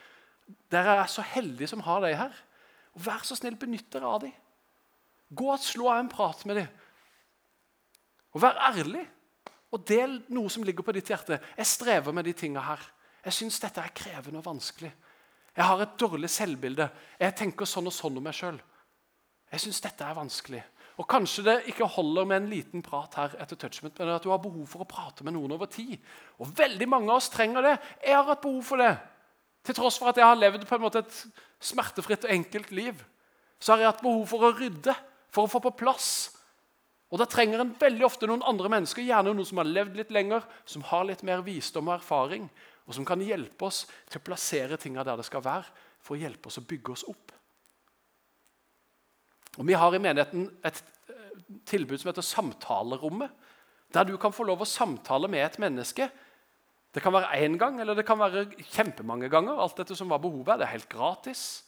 Dere 0.70 1.00
er 1.02 1.10
så 1.10 1.24
heldige 1.24 1.70
som 1.70 1.82
har 1.86 2.02
dem 2.04 2.16
her. 2.18 2.36
Og 2.96 3.04
Vær 3.06 3.24
så 3.26 3.36
snill, 3.38 3.58
benytt 3.58 3.90
dere 3.92 4.08
av 4.08 4.22
dem. 4.24 4.32
Gå 5.30 5.46
og 5.52 5.62
slå 5.62 5.90
av 5.92 6.00
en 6.02 6.10
prat 6.10 6.44
med 6.48 6.62
dem. 6.62 6.70
Og 8.34 8.42
vær 8.42 8.58
ærlig. 8.70 9.04
Og 9.70 9.84
del 9.86 10.16
noe 10.34 10.50
som 10.50 10.64
ligger 10.66 10.82
på 10.86 10.94
ditt 10.96 11.10
hjerte. 11.12 11.38
Jeg 11.56 11.70
strever 11.70 12.14
med 12.14 12.26
de 12.26 12.34
tinga 12.34 12.62
her. 12.66 12.82
Jeg 13.24 13.36
syns 13.36 13.60
dette 13.62 13.82
er 13.82 13.94
krevende 13.94 14.40
og 14.40 14.48
vanskelig. 14.48 14.90
Jeg 15.56 15.66
har 15.66 15.82
et 15.82 15.96
dårlig 16.00 16.30
selvbilde. 16.30 16.88
Jeg 17.20 17.36
tenker 17.38 17.68
sånn 17.68 17.90
og 17.90 17.94
sånn 17.94 18.18
om 18.18 18.26
meg 18.26 18.34
sjøl. 18.34 18.58
Jeg 19.50 19.62
syns 19.64 19.82
dette 19.84 20.06
er 20.06 20.18
vanskelig. 20.18 20.62
Og 21.00 21.06
Kanskje 21.08 21.44
det 21.46 21.56
ikke 21.72 21.88
holder 21.88 22.26
med 22.28 22.42
en 22.42 22.50
liten 22.50 22.82
prat 22.84 23.14
her 23.16 23.36
etter 23.40 23.56
touchment, 23.56 23.96
men 23.98 24.12
at 24.14 24.24
du 24.24 24.30
har 24.30 24.42
behov 24.42 24.66
for 24.68 24.84
å 24.84 24.88
prate 24.88 25.24
med 25.24 25.34
noen 25.36 25.54
over 25.56 25.70
tid. 25.70 25.96
Og 26.42 26.50
Veldig 26.58 26.88
mange 26.90 27.10
av 27.10 27.22
oss 27.22 27.30
trenger 27.32 27.64
det. 27.64 27.76
Jeg 28.04 28.18
har 28.18 28.26
hatt 28.28 28.42
behov 28.42 28.62
for 28.66 28.82
det. 28.82 28.92
Til 29.66 29.76
tross 29.76 29.98
for 30.00 30.10
at 30.10 30.18
jeg 30.20 30.26
har 30.26 30.38
levd 30.38 30.64
på 30.68 30.76
en 30.76 30.84
måte 30.84 31.02
et 31.04 31.16
smertefritt 31.60 32.24
og 32.24 32.32
enkelt 32.32 32.70
liv, 32.72 33.00
så 33.60 33.74
har 33.74 33.82
jeg 33.82 33.90
hatt 33.90 34.04
behov 34.04 34.24
for 34.30 34.46
å 34.46 34.54
rydde, 34.56 34.94
for 35.30 35.44
å 35.44 35.50
få 35.52 35.60
på 35.66 35.74
plass. 35.82 36.10
Og 37.10 37.18
Da 37.18 37.26
trenger 37.28 37.60
en 37.60 37.74
veldig 37.78 38.06
ofte 38.06 38.28
noen 38.30 38.44
andre 38.46 38.70
mennesker, 38.72 39.04
gjerne 39.04 39.34
noen 39.34 39.46
som 39.46 39.60
har 39.60 39.68
levd 39.68 39.98
litt 39.98 40.12
lenger, 40.14 40.46
som 40.64 40.84
har 40.88 41.04
litt 41.08 41.24
mer 41.26 41.42
visdom 41.44 41.90
og 41.90 41.98
erfaring, 41.98 42.46
og 42.86 42.96
som 42.96 43.04
kan 43.06 43.20
hjelpe 43.22 43.66
oss 43.66 43.84
til 44.08 44.20
å 44.20 44.24
plassere 44.24 44.78
tingene 44.80 45.04
der 45.06 45.20
det 45.20 45.26
skal 45.28 45.44
være, 45.44 45.68
for 46.00 46.16
å 46.16 46.22
hjelpe 46.22 46.48
oss 46.48 46.58
å 46.62 46.64
bygge 46.64 46.94
oss 46.94 47.04
opp. 47.10 47.34
Og 49.58 49.66
Vi 49.66 49.76
har 49.76 49.94
i 49.94 50.00
menigheten 50.00 50.46
et 50.64 50.80
eh, 51.10 51.30
tilbud 51.68 52.00
som 52.00 52.12
heter 52.12 52.24
Samtalerommet, 52.24 53.30
der 53.92 54.06
du 54.06 54.16
kan 54.22 54.32
få 54.32 54.46
lov 54.46 54.62
å 54.62 54.68
samtale 54.68 55.28
med 55.28 55.44
et 55.44 55.58
menneske 55.60 56.06
det 56.94 57.02
kan 57.02 57.14
være 57.14 57.38
én 57.38 57.56
gang 57.58 57.78
eller 57.80 57.94
det 57.94 58.06
kan 58.06 58.18
være 58.18 58.48
kjempemange 58.74 59.28
ganger. 59.30 59.60
alt 59.60 59.76
dette 59.76 59.96
som 59.96 60.10
var 60.10 60.18
behovet. 60.18 60.58
Det 60.58 60.66
er 60.66 60.74
helt 60.74 60.88
gratis. 60.88 61.64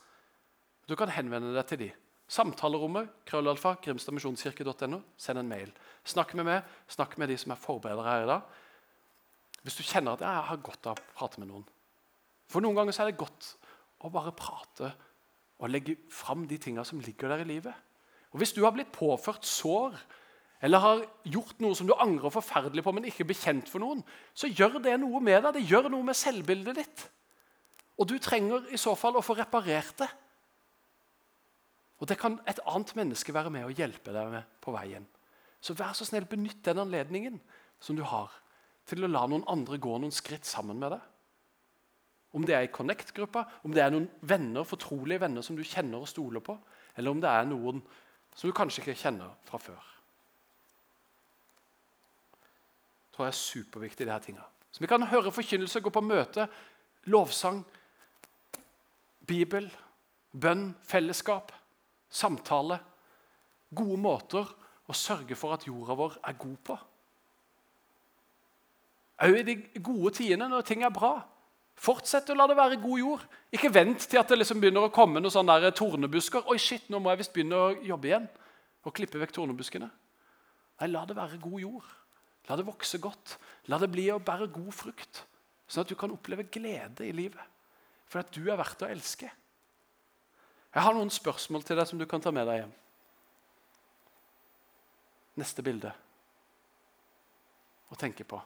Du 0.88 0.96
kan 0.96 1.08
henvende 1.08 1.54
deg 1.54 1.66
til 1.66 1.78
de. 1.78 1.90
Samtalerommet, 2.28 3.08
krøllalfa, 3.26 3.76
grimstadmisjonskirke.no. 3.84 5.00
Send 5.16 5.38
en 5.38 5.48
mail. 5.48 5.70
Snakk 6.04 6.34
med 6.34 6.48
meg, 6.48 6.62
snakk 6.88 7.18
med 7.18 7.28
de 7.28 7.36
som 7.38 7.52
er 7.52 7.60
forberedere 7.60 8.08
her 8.08 8.24
i 8.24 8.30
dag. 8.32 8.42
Hvis 9.62 9.78
du 9.78 9.84
kjenner 9.86 10.16
at 10.16 10.24
jeg 10.26 10.46
har 10.48 10.62
godt 10.64 10.90
av 10.90 10.98
å 10.98 11.14
prate 11.14 11.38
med 11.38 11.52
noen. 11.52 11.66
For 12.50 12.64
noen 12.64 12.74
ganger 12.74 12.98
er 12.98 13.12
det 13.12 13.20
godt 13.20 13.52
å 14.02 14.10
bare 14.10 14.34
prate 14.34 14.90
og 15.62 15.70
legge 15.70 15.94
fram 16.10 16.48
de 16.50 16.58
tinga 16.58 16.82
som 16.84 17.00
ligger 17.00 17.30
der 17.30 17.44
i 17.44 17.50
livet. 17.52 17.74
Og 18.32 18.40
Hvis 18.42 18.56
du 18.56 18.64
har 18.64 18.74
blitt 18.74 18.90
påført 18.90 19.46
sår 19.46 19.94
eller 20.62 20.78
har 20.78 21.00
gjort 21.26 21.58
noe 21.62 21.74
som 21.74 21.88
du 21.88 21.94
angrer 21.98 22.30
forferdelig 22.30 22.84
på, 22.86 22.92
men 22.94 23.08
ikke 23.10 23.26
bekjent 23.26 23.70
for 23.70 23.82
noen, 23.82 24.04
så 24.30 24.46
gjør 24.46 24.78
det 24.84 24.94
noe 25.02 25.18
med 25.24 25.40
deg. 25.42 25.56
Det 25.56 25.64
gjør 25.66 25.88
noe 25.90 26.06
med 26.06 26.18
selvbildet 26.18 26.78
ditt. 26.78 27.02
Og 27.98 28.06
du 28.08 28.14
trenger 28.22 28.68
i 28.70 28.78
så 28.80 28.94
fall 28.98 29.18
å 29.18 29.24
få 29.26 29.34
reparert 29.40 29.96
det. 30.04 30.08
Og 31.98 32.08
det 32.10 32.18
kan 32.18 32.38
et 32.50 32.62
annet 32.66 32.94
menneske 32.98 33.34
være 33.34 33.50
med 33.54 33.66
og 33.66 33.78
hjelpe 33.78 34.14
deg 34.14 34.30
med 34.30 34.54
på 34.62 34.74
veien. 34.74 35.04
Så 35.62 35.74
vær 35.78 35.94
så 35.98 36.06
snill, 36.06 36.26
benytt 36.30 36.62
den 36.66 36.82
anledningen 36.82 37.38
som 37.82 37.98
du 37.98 38.02
har, 38.06 38.30
til 38.86 39.02
å 39.02 39.10
la 39.10 39.26
noen 39.30 39.46
andre 39.50 39.78
gå 39.82 39.98
noen 39.98 40.14
skritt 40.14 40.46
sammen 40.46 40.78
med 40.82 40.94
deg. 40.94 41.08
Om 42.38 42.46
det 42.48 42.56
er 42.56 42.66
i 42.66 42.72
Connect-gruppa, 42.72 43.44
om 43.66 43.74
det 43.74 43.82
er 43.84 43.92
noen 43.94 44.08
venner, 44.26 44.66
fortrolige 44.66 45.22
venner 45.26 45.44
som 45.46 45.58
du 45.58 45.62
kjenner 45.66 46.02
og 46.02 46.10
stoler 46.10 46.42
på, 46.42 46.56
eller 46.96 47.14
om 47.14 47.22
det 47.22 47.30
er 47.30 47.50
noen 47.50 47.82
som 48.34 48.48
du 48.48 48.56
kanskje 48.56 48.86
ikke 48.86 48.98
kjenner 49.04 49.34
fra 49.46 49.60
før. 49.60 49.91
Tror 53.12 53.26
jeg 53.26 53.32
er 53.32 53.40
superviktig. 53.40 54.06
det 54.06 54.12
her 54.12 54.18
tingene. 54.18 54.44
Så 54.72 54.80
Vi 54.80 54.86
kan 54.86 55.02
høre 55.02 55.32
forkynnelse, 55.32 55.80
gå 55.80 55.90
på 55.90 56.00
møte, 56.00 56.48
lovsang, 57.04 57.64
Bibel, 59.26 59.70
bønn, 60.32 60.74
fellesskap, 60.82 61.52
samtale. 62.10 62.78
Gode 63.74 63.98
måter 64.00 64.48
å 64.88 64.92
sørge 64.96 65.36
for 65.38 65.54
at 65.54 65.66
jorda 65.66 65.94
vår 65.94 66.16
er 66.26 66.32
god 66.32 66.56
på. 66.64 66.78
Òg 69.22 69.38
i 69.38 69.44
de 69.46 69.56
gode 69.78 70.10
tidene, 70.16 70.48
når 70.50 70.66
ting 70.66 70.82
er 70.82 70.90
bra. 70.90 71.20
Fortsett 71.78 72.30
å 72.30 72.36
la 72.36 72.48
det 72.50 72.58
være 72.58 72.80
god 72.82 72.98
jord. 72.98 73.24
Ikke 73.54 73.70
vent 73.72 74.04
til 74.04 74.20
at 74.20 74.28
det 74.28 74.40
liksom 74.40 74.60
begynner 74.60 74.88
å 74.88 74.92
komme 74.92 75.22
noen 75.22 75.32
sånne 75.32 75.70
tornebusker. 75.78 76.44
Oi, 76.50 76.58
shit, 76.58 76.88
nå 76.90 76.98
må 76.98 77.12
jeg 77.12 77.22
visst 77.22 77.32
begynne 77.34 77.58
å 77.58 77.72
jobbe 77.86 78.10
igjen 78.10 78.28
og 78.82 78.94
klippe 78.96 79.20
vekk 79.22 79.34
tornebuskene. 79.36 79.88
Nei, 80.80 80.88
la 80.90 81.04
det 81.06 81.16
være 81.16 81.38
god 81.42 81.60
jord. 81.62 81.90
La 82.48 82.58
det 82.58 82.66
vokse 82.66 82.98
godt. 83.02 83.36
La 83.70 83.78
det 83.78 83.90
bli 83.92 84.08
å 84.10 84.20
bære 84.22 84.50
god 84.52 84.72
frukt, 84.74 85.22
sånn 85.70 85.84
at 85.84 85.92
du 85.92 85.96
kan 85.98 86.12
oppleve 86.14 86.48
glede 86.50 87.06
i 87.06 87.14
livet. 87.14 87.42
For 88.10 88.22
at 88.22 88.32
du 88.34 88.42
er 88.50 88.58
verdt 88.60 88.82
å 88.84 88.90
elske. 88.90 89.30
Jeg 90.72 90.84
har 90.86 90.96
noen 90.96 91.12
spørsmål 91.12 91.64
til 91.68 91.78
deg 91.78 91.88
som 91.88 92.00
du 92.00 92.06
kan 92.08 92.22
ta 92.24 92.32
med 92.34 92.48
deg 92.48 92.62
hjem. 92.62 92.72
Neste 95.40 95.64
bilde 95.64 95.92
å 97.92 97.98
tenke 98.00 98.24
på. 98.28 98.40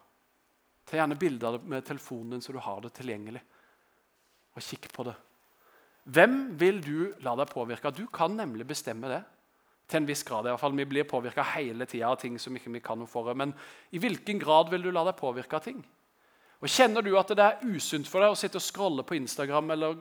Ta 0.86 0.98
gjerne 0.98 1.18
bilde 1.18 1.46
av 1.46 1.56
det 1.56 1.70
med 1.70 1.86
telefonen 1.86 2.36
din, 2.36 2.42
så 2.42 2.54
du 2.54 2.60
har 2.62 2.82
det 2.82 2.92
tilgjengelig. 2.98 3.42
Og 4.54 4.62
kikk 4.62 4.90
på 4.94 5.06
det. 5.06 5.14
Hvem 6.06 6.36
vil 6.58 6.78
du 6.82 6.98
la 7.26 7.34
deg 7.38 7.50
påvirke? 7.50 7.90
Du 7.94 8.06
kan 8.10 8.34
nemlig 8.38 8.66
bestemme 8.68 9.10
det. 9.10 9.22
Til 9.86 10.00
en 10.00 10.08
viss 10.08 10.24
grad. 10.26 10.46
i 10.46 10.50
hvert 10.50 10.60
fall. 10.60 10.76
Vi 10.76 10.84
blir 10.84 11.04
påvirka 11.06 11.42
hele 11.54 11.86
tida 11.86 12.08
av 12.10 12.18
ting 12.18 12.38
som 12.38 12.56
ikke 12.56 12.72
vi 12.72 12.80
kan 12.80 12.98
noe 12.98 13.06
for. 13.06 13.32
Men 13.34 13.54
i 13.90 13.98
hvilken 14.02 14.38
grad 14.42 14.70
vil 14.70 14.82
du 14.82 14.90
la 14.90 15.04
deg 15.06 15.18
påvirke 15.18 15.56
av 15.56 15.62
ting? 15.62 15.84
Og 16.60 16.68
Kjenner 16.72 17.04
du 17.04 17.12
at 17.18 17.28
det 17.28 17.44
er 17.44 17.64
usunt 17.68 18.08
for 18.08 18.24
deg 18.24 18.32
å 18.32 18.38
sitte 18.38 18.58
og 18.58 18.64
scrolle 18.64 19.04
på 19.06 19.14
Instagram 19.18 19.70
eller 19.70 19.98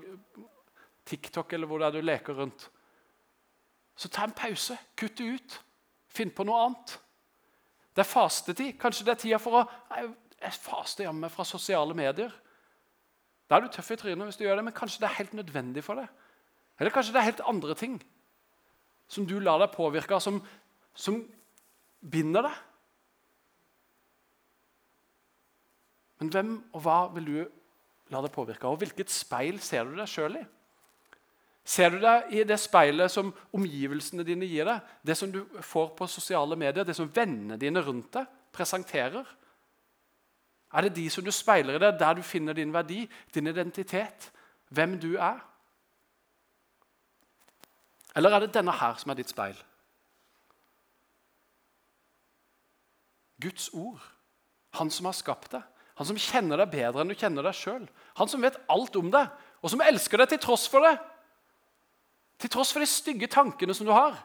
TikTok, 1.05 1.53
eller 1.53 1.69
hvor 1.69 1.79
det 1.79 1.87
er 1.87 1.97
du 1.97 2.05
leker 2.05 2.33
rundt, 2.33 2.69
så 3.95 4.09
ta 4.09 4.25
en 4.25 4.35
pause. 4.35 4.77
Kutt 4.97 5.19
det 5.19 5.27
ut. 5.37 5.57
Finn 6.09 6.31
på 6.33 6.43
noe 6.47 6.63
annet. 6.65 6.95
Det 7.95 8.01
er 8.03 8.09
fastetid. 8.09 8.73
Kanskje 8.79 9.05
det 9.05 9.13
er 9.13 9.21
tida 9.21 9.39
for 9.39 9.61
å 9.61 9.67
Jeg 10.45 10.51
faster 10.61 11.05
jammen 11.05 11.31
fra 11.31 11.45
sosiale 11.47 11.95
medier. 11.95 12.33
Da 13.49 13.55
er 13.55 13.63
du 13.63 13.69
tøff 13.71 13.91
i 13.93 13.95
trynet 13.97 14.27
hvis 14.27 14.37
du 14.37 14.43
gjør 14.43 14.59
det, 14.59 14.65
men 14.67 14.75
kanskje 14.75 14.99
det 15.01 15.07
er 15.07 15.19
helt 15.21 15.33
nødvendig 15.33 15.83
for 15.85 15.97
deg. 15.97 16.09
Eller 16.79 16.91
kanskje 16.91 17.13
det 17.15 17.21
er 17.21 17.29
helt 17.29 17.45
andre 17.47 17.75
ting 17.79 17.95
som 19.07 19.27
du 19.27 19.37
lar 19.39 19.61
deg 19.61 19.73
påvirke 19.75 20.17
av, 20.17 20.23
som, 20.23 20.39
som 20.95 21.19
binder 22.01 22.47
deg. 22.47 22.57
Men 26.21 26.31
hvem 26.31 26.51
og 26.73 26.83
hva 26.85 26.99
vil 27.15 27.29
du 27.29 27.39
la 28.13 28.21
deg 28.23 28.33
påvirke 28.33 28.65
av? 28.65 28.75
Og 28.75 28.83
hvilket 28.83 29.11
speil 29.11 29.59
ser 29.63 29.87
du 29.87 29.97
deg 29.97 30.09
sjøl 30.09 30.39
i? 30.39 30.45
Ser 31.65 31.95
du 31.95 31.97
deg 31.97 32.29
i 32.37 32.43
det 32.45 32.59
speilet 32.61 33.09
som 33.09 33.31
omgivelsene 33.57 34.25
dine 34.25 34.45
gir 34.45 34.67
deg? 34.69 34.93
Det 35.01 35.15
som 35.17 35.31
du 35.33 35.41
får 35.65 35.95
på 35.97 36.07
sosiale 36.09 36.57
medier, 36.59 36.85
det 36.85 36.95
som 36.97 37.09
vennene 37.09 37.57
dine 37.61 37.81
rundt 37.81 38.11
deg 38.13 38.29
presenterer? 38.53 39.25
Er 40.75 40.85
det 40.85 40.95
de 40.97 41.07
som 41.09 41.25
du 41.25 41.31
speiler 41.33 41.77
i 41.77 41.81
deg, 41.81 41.97
der 41.99 42.17
du 42.17 42.21
finner 42.25 42.53
din 42.53 42.73
verdi, 42.73 43.05
din 43.33 43.49
identitet, 43.49 44.29
hvem 44.69 44.97
du 45.01 45.15
er? 45.15 45.41
Eller 48.15 48.31
er 48.31 48.45
det 48.45 48.53
denne 48.55 48.73
her 48.75 48.95
som 48.99 49.11
er 49.11 49.19
ditt 49.19 49.31
speil? 49.31 49.57
Guds 53.41 53.69
ord. 53.73 53.99
Han 54.79 54.91
som 54.91 55.09
har 55.09 55.17
skapt 55.17 55.51
deg. 55.55 55.63
Han 55.95 56.07
som 56.09 56.19
kjenner 56.19 56.59
deg 56.59 56.71
bedre 56.73 57.03
enn 57.03 57.11
du 57.11 57.15
kjenner 57.15 57.45
deg 57.45 57.55
sjøl. 57.55 57.85
Han 58.19 58.31
som 58.31 58.43
vet 58.43 58.57
alt 58.71 58.95
om 58.99 59.11
deg, 59.11 59.29
og 59.63 59.71
som 59.71 59.83
elsker 59.83 60.19
deg 60.19 60.33
til 60.33 60.41
tross 60.43 60.65
for 60.71 60.83
det. 60.83 60.95
Til 62.43 62.51
tross 62.51 62.73
for 62.75 62.83
de 62.83 62.89
stygge 62.89 63.29
tankene 63.31 63.75
som 63.75 63.87
du 63.87 63.93
har. 63.95 64.17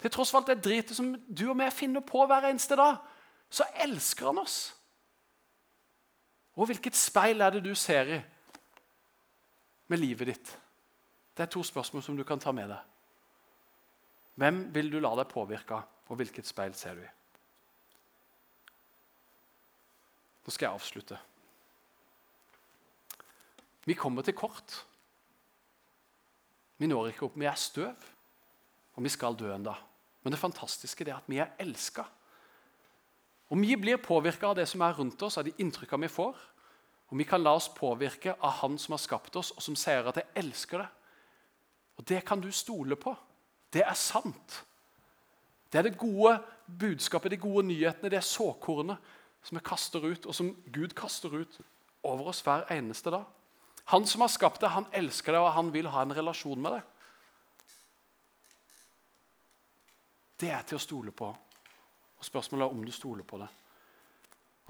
Til 0.00 0.12
tross 0.12 0.32
for 0.32 0.40
alt 0.40 0.50
det 0.52 0.60
dritet 0.64 0.96
som 0.96 1.14
du 1.28 1.46
og 1.50 1.62
jeg 1.64 1.76
finner 1.76 2.04
på 2.04 2.24
hver 2.28 2.48
eneste 2.48 2.76
dag, 2.76 3.00
så 3.50 3.66
elsker 3.84 4.28
han 4.28 4.40
oss. 4.40 4.58
Og 6.60 6.68
hvilket 6.68 6.96
speil 6.96 7.40
er 7.40 7.56
det 7.56 7.64
du 7.64 7.72
ser 7.74 8.14
i 8.16 8.20
med 9.88 10.00
livet 10.00 10.28
ditt? 10.32 10.52
Det 11.36 11.46
er 11.46 11.52
to 11.52 11.62
spørsmål 11.64 12.04
som 12.04 12.16
du 12.16 12.24
kan 12.28 12.40
ta 12.40 12.52
med 12.52 12.68
deg. 12.68 12.80
Hvem 14.40 14.70
vil 14.72 14.88
du 14.88 15.00
la 15.02 15.10
deg 15.18 15.28
påvirke 15.28 15.82
og 16.08 16.16
hvilket 16.16 16.48
speil 16.48 16.72
ser 16.76 16.96
du 16.96 17.02
i? 17.04 17.10
Nå 20.40 20.54
skal 20.54 20.70
jeg 20.70 20.78
avslutte. 20.78 21.18
Vi 23.84 23.96
kommer 23.98 24.24
til 24.24 24.36
kort. 24.38 24.78
Vi 26.80 26.88
når 26.88 27.10
ikke 27.10 27.28
opp. 27.28 27.36
Vi 27.36 27.48
er 27.50 27.60
støv, 27.60 28.08
og 28.96 29.04
vi 29.04 29.12
skal 29.12 29.36
dø 29.36 29.52
ennå. 29.52 29.76
Men 30.24 30.32
det 30.32 30.40
fantastiske 30.40 31.04
er 31.04 31.18
at 31.18 31.28
vi 31.28 31.40
er 31.42 31.52
elska. 31.60 32.06
Og 33.50 33.60
vi 33.60 33.76
blir 33.76 34.00
påvirka 34.00 34.48
av 34.48 34.56
det 34.56 34.68
som 34.70 34.80
er 34.86 34.96
rundt 34.96 35.20
oss, 35.26 35.36
av 35.36 35.44
de 35.44 35.52
inntrykkene 35.60 36.06
vi 36.06 36.14
får. 36.16 36.36
Og 37.10 37.18
vi 37.18 37.26
kan 37.28 37.42
la 37.44 37.52
oss 37.58 37.68
påvirke 37.76 38.38
av 38.38 38.62
Han 38.62 38.78
som 38.78 38.94
har 38.96 39.02
skapt 39.02 39.36
oss, 39.36 39.50
og 39.52 39.62
som 39.62 39.76
sier 39.76 40.06
at 40.08 40.16
'jeg 40.16 40.32
elsker 40.34 40.78
det'. 40.78 40.88
Og 41.98 42.08
det 42.08 42.24
kan 42.24 42.40
du 42.40 42.50
stole 42.50 42.96
på. 42.96 43.16
Det 43.70 43.82
er 43.86 43.96
sant. 43.98 44.60
Det 45.70 45.78
er 45.78 45.86
det 45.86 45.98
gode 45.98 46.36
budskapet, 46.66 47.30
de 47.30 47.40
gode 47.40 47.66
nyhetene, 47.68 48.10
det 48.10 48.18
er 48.18 48.26
såkornet 48.26 48.98
som 49.46 49.56
vi 49.56 49.64
kaster 49.64 50.04
ut, 50.04 50.26
og 50.26 50.34
som 50.36 50.50
Gud 50.72 50.94
kaster 50.98 51.32
ut 51.32 51.60
over 52.02 52.32
oss 52.32 52.42
hver 52.44 52.66
eneste 52.74 53.12
dag. 53.14 53.24
Han 53.90 54.06
som 54.06 54.24
har 54.24 54.32
skapt 54.32 54.60
det, 54.62 54.72
han 54.74 54.88
elsker 54.94 55.34
det, 55.34 55.40
og 55.40 55.54
han 55.56 55.70
vil 55.74 55.88
ha 55.90 56.02
en 56.04 56.14
relasjon 56.14 56.60
med 56.60 56.76
det. 56.76 56.82
Det 60.40 60.50
er 60.54 60.66
til 60.66 60.78
å 60.78 60.82
stole 60.82 61.14
på. 61.14 61.30
Og 62.20 62.26
Spørsmålet 62.26 62.66
er 62.66 62.76
om 62.76 62.84
du 62.84 62.92
stoler 62.94 63.26
på 63.26 63.40
det. 63.40 63.48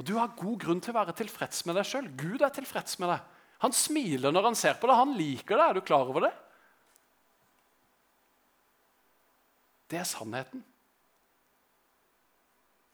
Og 0.00 0.06
Du 0.06 0.14
har 0.16 0.32
god 0.36 0.56
grunn 0.62 0.80
til 0.80 0.94
å 0.94 1.00
være 1.00 1.16
tilfreds 1.18 1.66
med 1.68 1.76
deg 1.76 1.86
sjøl. 1.86 2.08
Gud 2.16 2.42
er 2.42 2.52
tilfreds 2.54 2.96
med 3.02 3.12
deg. 3.12 3.26
Han 3.60 3.74
smiler 3.76 4.32
når 4.32 4.48
han 4.48 4.56
ser 4.56 4.78
på 4.80 4.88
deg. 4.88 4.96
Han 4.96 5.12
liker 5.18 5.58
deg. 5.58 5.66
Er 5.66 5.76
du 5.76 5.84
klar 5.84 6.08
over 6.08 6.24
det? 6.24 6.32
Det 9.90 9.98
er 9.98 10.07
sannheten. 10.07 10.62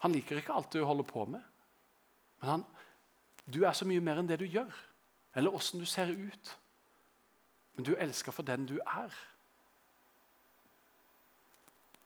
Han 0.04 0.14
liker 0.14 0.40
ikke 0.40 0.54
alt 0.56 0.72
du 0.72 0.84
holder 0.84 1.06
på 1.08 1.24
med. 1.28 1.44
Men 2.40 2.50
han, 2.50 2.66
du 3.46 3.62
er 3.64 3.76
så 3.76 3.88
mye 3.88 4.02
mer 4.04 4.20
enn 4.20 4.28
det 4.28 4.40
du 4.40 4.46
gjør, 4.48 4.72
eller 5.36 5.54
åssen 5.56 5.80
du 5.80 5.86
ser 5.88 6.12
ut. 6.12 6.52
Men 7.76 7.88
du 7.88 7.96
elsker 8.00 8.32
for 8.32 8.46
den 8.46 8.64
du 8.68 8.76
er. 8.80 9.12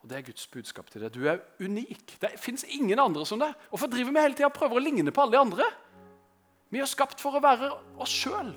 Og 0.01 0.09
Det 0.09 0.17
er 0.17 0.25
Guds 0.25 0.47
budskap 0.49 0.89
til 0.89 1.03
deg. 1.03 1.13
Du 1.13 1.27
er 1.29 1.43
unik. 1.61 2.17
Det 2.19 2.33
fins 2.41 2.65
ingen 2.65 2.99
andre 2.99 3.25
som 3.25 3.39
deg. 3.39 3.53
Hvorfor 3.69 3.87
driver 3.91 4.15
vi 4.15 4.23
hele 4.25 4.37
tida 4.37 4.49
og 4.49 4.55
prøver 4.57 4.79
å 4.79 4.83
ligne 4.83 5.13
på 5.13 5.21
alle 5.21 5.37
de 5.37 5.41
andre? 5.43 5.67
Vi 6.73 6.81
er 6.81 6.89
skapt 6.89 7.21
for 7.21 7.37
å 7.37 7.43
være 7.43 7.69
oss 8.01 8.11
sjøl. 8.23 8.49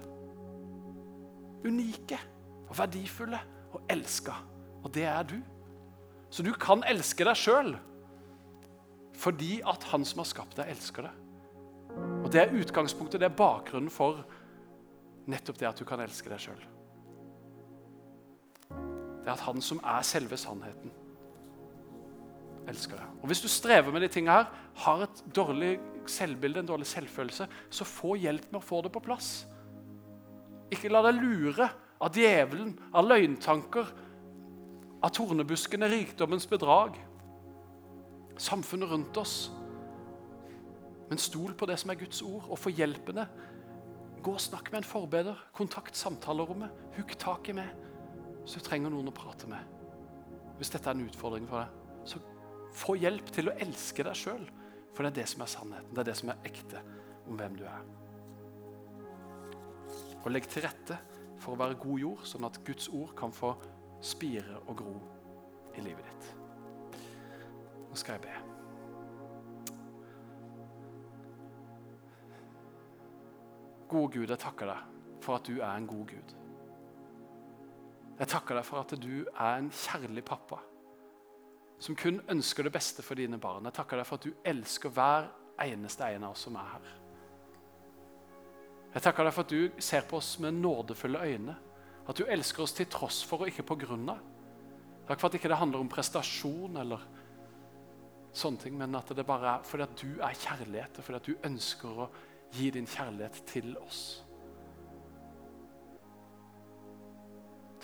Unike 1.65 2.19
og 2.65 2.73
verdifulle 2.79 3.41
og 3.75 3.93
elska. 3.93 4.39
Og 4.83 4.89
det 4.95 5.05
er 5.11 5.29
du. 5.29 5.37
Så 6.35 6.43
du 6.43 6.51
kan 6.59 6.83
elske 6.91 7.27
deg 7.27 7.39
sjøl 7.39 7.77
fordi 9.15 9.61
at 9.71 9.85
han 9.93 10.03
som 10.03 10.25
har 10.25 10.27
skapt 10.27 10.57
deg, 10.59 10.73
elsker 10.73 11.07
deg. 11.07 11.21
Og 12.25 12.33
Det 12.33 12.41
er 12.41 12.57
utgangspunktet, 12.59 13.21
det 13.23 13.29
er 13.29 13.37
bakgrunnen 13.39 13.93
for 13.93 14.25
nettopp 15.31 15.61
det 15.61 15.69
at 15.69 15.79
du 15.79 15.85
kan 15.87 16.03
elske 16.03 16.33
deg 16.33 16.43
sjøl. 16.43 16.65
Det 18.75 19.31
er 19.31 19.37
at 19.37 19.45
han 19.47 19.63
som 19.63 19.79
er 19.79 20.03
selve 20.05 20.37
sannheten, 20.41 20.91
elsker 22.69 22.99
deg. 22.99 23.13
Og 23.23 23.31
Hvis 23.31 23.45
du 23.45 23.49
strever 23.49 23.95
med 23.95 24.03
de 24.03 24.11
tingene 24.11 24.41
her, 24.41 24.51
har 24.83 25.07
et 25.07 25.23
dårlig 25.37 25.77
selvbilde, 26.11 26.65
en 26.65 26.73
dårlig 26.75 26.91
selvfølelse, 26.91 27.47
så 27.71 27.87
få 27.87 28.19
hjelp 28.19 28.51
med 28.51 28.59
å 28.59 28.67
få 28.67 28.83
det 28.83 28.91
på 28.93 29.05
plass. 29.07 29.47
Ikke 30.75 30.91
la 30.91 31.05
deg 31.07 31.23
lure 31.23 31.71
av 32.03 32.19
djevelen, 32.19 32.75
av 32.93 33.07
løgntanker, 33.07 33.95
av 35.05 35.13
tornebuskene, 35.13 35.89
rikdommens 35.93 36.49
bedrag, 36.49 36.97
samfunnet 38.41 38.91
rundt 38.91 39.21
oss. 39.21 39.37
Men 41.11 41.21
stol 41.21 41.53
på 41.53 41.69
det 41.69 41.77
som 41.83 41.93
er 41.93 42.01
Guds 42.01 42.23
ord, 42.25 42.49
og 42.49 42.59
få 42.59 42.73
hjelpende. 42.73 43.27
Gå 44.25 44.33
og 44.33 44.41
snakk 44.41 44.73
med 44.73 44.81
en 44.81 44.89
forbeder. 44.89 45.41
Kontakt 45.53 45.99
samtalerommet. 46.01 46.73
Hugg 46.97 47.13
tak 47.21 47.53
i 47.53 47.57
meg 47.59 47.69
så 48.45 48.61
du 48.61 48.67
trenger 48.67 48.93
noen 48.93 49.09
å 49.09 49.15
prate 49.15 49.49
med. 49.49 49.73
Hvis 50.59 50.71
dette 50.75 50.91
er 50.91 50.97
en 50.97 51.07
utfordring 51.07 51.47
for 51.49 51.63
deg, 51.63 51.81
så 52.09 52.21
få 52.77 52.97
hjelp 53.01 53.31
til 53.33 53.49
å 53.51 53.57
elske 53.65 54.05
deg 54.05 54.19
sjøl. 54.19 54.45
For 54.95 55.03
det 55.03 55.15
er 55.15 55.21
det 55.23 55.29
som 55.33 55.43
er 55.43 55.51
sannheten. 55.51 55.93
Det 55.95 56.03
er 56.03 56.11
det 56.11 56.17
som 56.19 56.31
er 56.31 56.49
ekte 56.51 56.83
om 57.25 57.39
hvem 57.41 57.57
du 57.59 57.65
er. 57.67 57.87
Og 60.23 60.29
legg 60.33 60.47
til 60.49 60.65
rette 60.65 60.99
for 61.41 61.55
å 61.55 61.61
være 61.61 61.81
god 61.81 62.05
jord, 62.05 62.27
sånn 62.29 62.47
at 62.47 62.61
Guds 62.67 62.91
ord 62.93 63.15
kan 63.19 63.33
få 63.35 63.55
spire 64.05 64.59
og 64.67 64.77
gro 64.77 64.95
i 65.75 65.85
livet 65.85 66.05
ditt. 66.11 66.29
Nå 67.89 67.99
skal 67.99 68.19
jeg 68.19 68.27
be. 68.27 68.35
Gode 73.89 74.13
Gud, 74.13 74.29
jeg 74.31 74.41
takker 74.43 74.71
deg 74.73 75.21
for 75.25 75.39
at 75.39 75.49
du 75.49 75.59
er 75.61 75.73
en 75.73 75.89
god 75.89 76.07
Gud. 76.11 76.37
Jeg 78.19 78.31
takker 78.31 78.59
deg 78.59 78.67
for 78.67 78.85
at 78.85 78.95
du 79.01 79.25
er 79.25 79.59
en 79.59 79.71
kjærlig 79.73 80.25
pappa 80.27 80.61
som 81.85 81.97
kun 81.99 82.21
ønsker 82.31 82.65
det 82.65 82.73
beste 82.73 83.03
for 83.03 83.19
dine 83.19 83.39
barn. 83.41 83.67
Jeg 83.67 83.77
takker 83.77 83.99
deg 83.99 84.07
for 84.09 84.21
at 84.21 84.27
du 84.27 84.47
elsker 84.47 84.93
hver 84.95 85.27
eneste 85.61 86.07
en 86.07 86.25
av 86.25 86.35
oss 86.35 86.45
som 86.47 86.57
er 86.57 86.71
her. 86.71 86.93
Jeg 88.95 89.03
takker 89.03 89.27
deg 89.27 89.35
for 89.35 89.45
at 89.45 89.55
du 89.55 89.83
ser 89.83 90.07
på 90.09 90.21
oss 90.21 90.37
med 90.41 90.55
nådefulle 90.55 91.21
øyne. 91.27 91.57
At 92.09 92.19
du 92.19 92.27
elsker 92.29 92.65
oss 92.65 92.75
til 92.77 92.89
tross 92.91 93.23
for 93.25 93.45
og 93.45 93.51
ikke 93.51 93.67
på 93.67 93.79
grunn 93.87 94.09
av. 94.13 94.21
Takk 95.09 95.21
for 95.21 95.29
at 95.29 95.39
ikke 95.39 95.51
det 95.53 95.61
handler 95.61 95.85
om 95.85 95.91
prestasjon 95.93 96.77
eller 96.81 97.05
sånne 98.35 98.61
ting, 98.65 98.77
men 98.79 98.97
at 98.99 99.13
det 99.15 99.27
bare 99.29 99.59
er 99.59 99.67
fordi 99.69 99.85
at 99.87 99.97
du 100.01 100.21
er 100.25 100.37
kjærlighet, 100.37 100.99
og 100.99 101.07
fordi 101.07 101.21
at 101.21 101.29
du 101.29 101.49
ønsker 101.49 102.05
å 102.05 102.11
gi 102.55 102.71
din 102.75 102.89
kjærlighet 102.89 103.41
til 103.51 103.75
oss. 103.83 104.03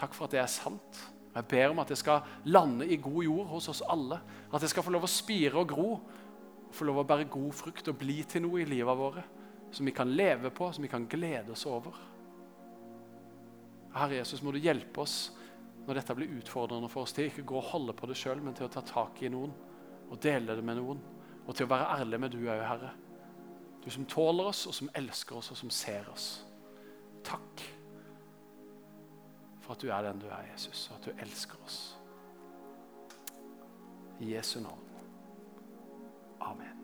Takk 0.01 0.17
for 0.17 0.27
at 0.27 0.35
det 0.35 0.41
er 0.43 0.51
sant. 0.51 1.03
Jeg 1.31 1.47
ber 1.47 1.71
om 1.71 1.83
at 1.83 1.91
det 1.93 1.99
skal 2.01 2.25
lande 2.51 2.89
i 2.89 2.99
god 2.99 3.23
jord 3.23 3.51
hos 3.53 3.69
oss 3.71 3.83
alle. 3.87 4.19
At 4.51 4.65
det 4.65 4.71
skal 4.73 4.83
få 4.83 4.95
lov 4.95 5.05
å 5.07 5.11
spire 5.11 5.61
og 5.61 5.69
gro, 5.71 5.91
få 6.75 6.87
lov 6.89 7.03
å 7.03 7.07
bære 7.07 7.29
god 7.31 7.53
frukt 7.55 7.91
og 7.93 7.99
bli 8.01 8.23
til 8.27 8.47
noe 8.47 8.63
i 8.63 8.69
livet 8.69 8.99
våre. 8.99 9.23
Som 9.71 9.87
vi 9.87 9.95
kan 9.95 10.11
leve 10.11 10.51
på, 10.51 10.71
som 10.73 10.83
vi 10.83 10.91
kan 10.91 11.07
glede 11.11 11.53
oss 11.55 11.67
over. 11.69 11.95
Herre 13.95 14.21
Jesus, 14.21 14.43
må 14.43 14.53
du 14.55 14.61
hjelpe 14.63 15.03
oss 15.03 15.31
når 15.87 15.99
dette 15.99 16.15
blir 16.15 16.37
utfordrende 16.39 16.91
for 16.93 17.07
oss 17.07 17.15
til 17.17 17.31
ikke 17.31 17.47
gå 17.49 17.57
og 17.59 17.71
holde 17.73 17.95
på 17.97 18.07
det 18.11 18.17
sjøl, 18.19 18.43
men 18.45 18.55
til 18.55 18.69
å 18.69 18.73
ta 18.73 18.83
tak 18.87 19.23
i 19.25 19.31
noen 19.33 19.53
og 20.11 20.19
dele 20.23 20.57
det 20.59 20.65
med 20.67 20.79
noen. 20.79 21.01
Og 21.47 21.57
til 21.57 21.67
å 21.67 21.71
være 21.71 22.01
ærlig 22.03 22.21
med 22.21 22.35
du 22.35 22.41
òg, 22.45 22.63
Herre. 22.67 22.91
Du 23.81 23.89
som 23.91 24.05
tåler 24.07 24.51
oss, 24.51 24.67
og 24.69 24.77
som 24.77 24.91
elsker 24.95 25.39
oss, 25.39 25.51
og 25.55 25.59
som 25.59 25.71
ser 25.73 26.11
oss. 26.13 26.29
Takk 27.27 27.65
for 29.61 29.77
at 29.77 29.83
du 29.83 29.91
er 29.95 30.03
den 30.03 30.21
du 30.21 30.27
er, 30.29 30.45
Jesus, 30.53 30.89
og 30.91 30.99
at 30.99 31.09
du 31.09 31.25
elsker 31.25 31.65
oss. 31.65 31.81
I 34.21 34.35
Jesu 34.35 34.61
navn. 34.61 34.85
Amen. 36.41 36.80